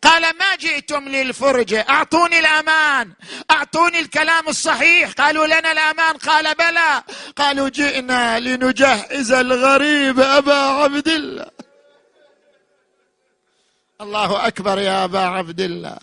[0.02, 3.12] قال ما جئتم للفرجه أعطوني الأمان
[3.50, 5.12] أعطوني الكلام الصحيح.
[5.12, 6.16] قالوا لنا الأمان.
[6.16, 7.02] قال بلى.
[7.36, 11.63] قالوا جئنا لنجهز الغريب أبا عبد الله.
[14.04, 15.96] الله أكبر يا أبا عبد الله.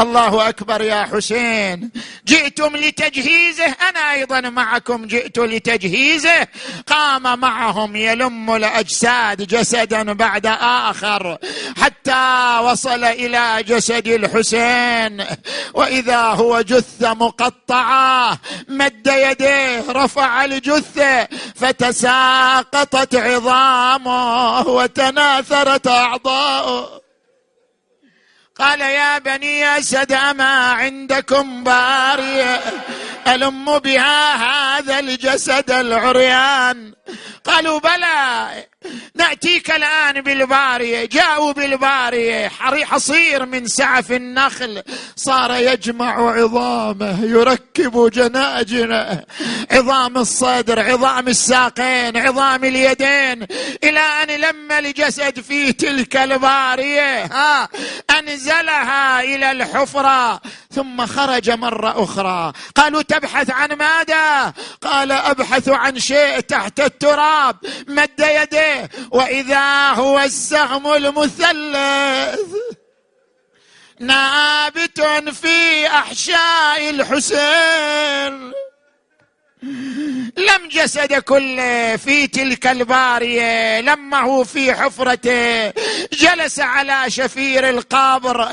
[0.00, 1.90] الله أكبر يا حسين.
[2.26, 5.06] جئتم لتجهيزه أنا أيضا معكم.
[5.06, 6.46] جئت لتجهيزه
[6.86, 11.38] قام معهم يلم الأجساد جسدا بعد آخر
[11.80, 15.26] حتى وصل إلى جسد الحسين.
[15.74, 27.09] وإذا هو جثة مقطعة مد يديه رفع الجثة فتساقطت عظامه وتناثرت أعضاؤه.
[28.60, 32.60] قال يا بني أسد أما عندكم باريه
[33.26, 36.92] ألم بها هذا الجسد العريان؟
[37.44, 38.48] قالوا بلى
[39.14, 42.48] نأتيك الآن بالباريه جاءوا بالباريه
[42.84, 44.82] حصير من سعف النخل
[45.16, 49.24] صار يجمع عظامه يركب جناجنه
[49.72, 53.46] عظام الصدر عظام الساقين عظام اليدين
[53.84, 57.68] إلى أن لم الجسد في تلك الباريه ها
[58.50, 60.40] أنزلها إلى الحفرة
[60.74, 62.52] ثم خرج مرة أخرى.
[62.76, 67.56] قالوا تبحث عن ماذا؟ قال أبحث عن شيء تحت التراب
[67.88, 72.40] مد يديه وإذا هو السهم المثلث.
[74.00, 75.00] نابت
[75.32, 78.52] في أحشاء الحسين.
[79.62, 85.72] لم جسد كله في تلك البارية لما هو في حفرته
[86.12, 88.48] جلس على شفير القبر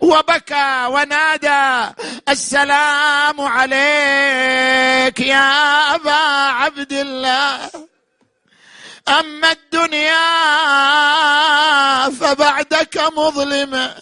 [0.00, 1.92] وبكى ونادى
[2.28, 6.12] السلام عليك يا أبا
[6.52, 7.70] عبد الله
[9.08, 10.22] أما الدنيا
[12.10, 13.94] فبعدك مظلمه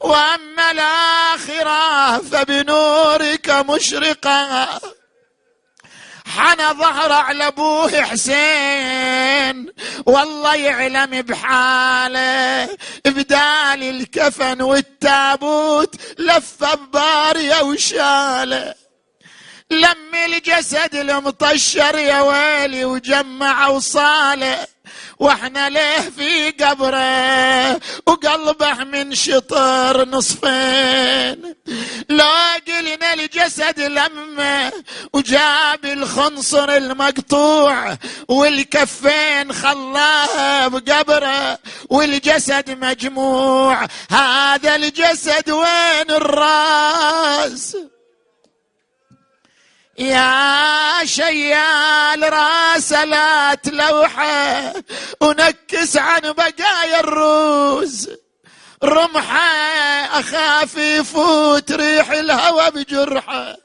[0.00, 4.80] وأما الآخرة فبنورك مشرقة.
[6.26, 9.72] حنى ظهر على أبوه حسين.
[10.06, 12.68] والله يعلم بحاله.
[13.06, 18.74] بدال الكفن والتابوت لف بباريه وشاله.
[19.70, 24.66] لم الجسد المطشر يا ويلي وجمع وصاله.
[25.18, 31.54] وإحنا ليه في قبره وقلبه من شطر نصفين.
[32.08, 32.24] لو
[32.68, 34.72] قلنا الجسد لمه
[35.12, 37.96] وجاب الخنصر المقطوع
[38.28, 41.58] والكفين خلاه بقبره
[41.90, 43.86] والجسد مجموع.
[44.10, 47.76] هذا الجسد وين الراس؟
[49.98, 54.74] يا شيال راسلات لوحة
[55.20, 58.10] ونكس عن بقايا الروز.
[58.84, 59.40] رمحة
[60.20, 63.56] أخاف يفوت ريح الهوى بجرحه.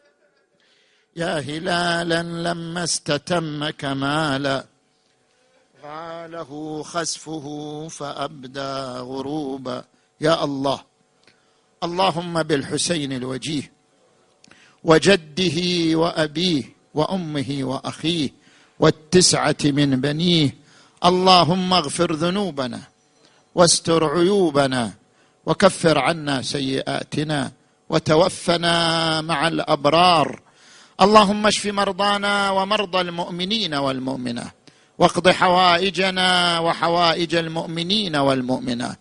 [1.16, 4.66] يا هلالا لما استتم كمالا
[5.84, 9.84] غاله خسفه فأبدى غروبا.
[10.22, 10.84] يا الله
[11.84, 13.81] اللهم بالحسين الوجيه.
[14.84, 15.58] وجده
[15.98, 16.64] وأبيه
[16.94, 18.30] وأمه وأخيه
[18.80, 20.56] والتسعة من بنيه.
[21.06, 22.82] اللهم اغفر ذنوبنا
[23.56, 24.92] واستر عيوبنا
[25.46, 27.52] وكفر عنا سيئاتنا
[27.90, 28.76] وتوفنا
[29.22, 30.42] مع الأبرار.
[31.02, 34.54] اللهم اشف مرضانا ومرضى المؤمنين والمؤمنات
[34.98, 39.00] واقض حوائجنا وحوائج المؤمنين والمؤمنات.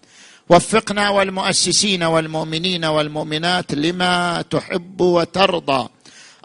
[0.51, 5.89] وفقنا والمؤسسين والمؤمنين والمؤمنات لما تحب وترضى.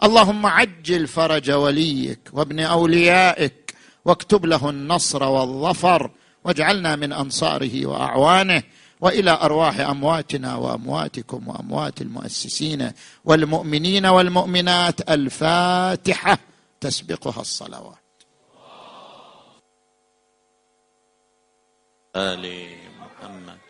[0.02, 6.10] اللهم عجل فرج وليك وابن أوليائك واكتب له النصر والظفر
[6.44, 8.62] واجعلنا من أنصاره وأعوانه
[9.00, 12.92] وإلى أرواح أمواتنا وأمواتكم وأموات المؤسسين
[13.24, 16.38] والمؤمنين والمؤمنات الفاتحة
[16.80, 18.06] تسبقها الصلوات.
[22.16, 22.68] آل
[23.00, 23.65] محمد.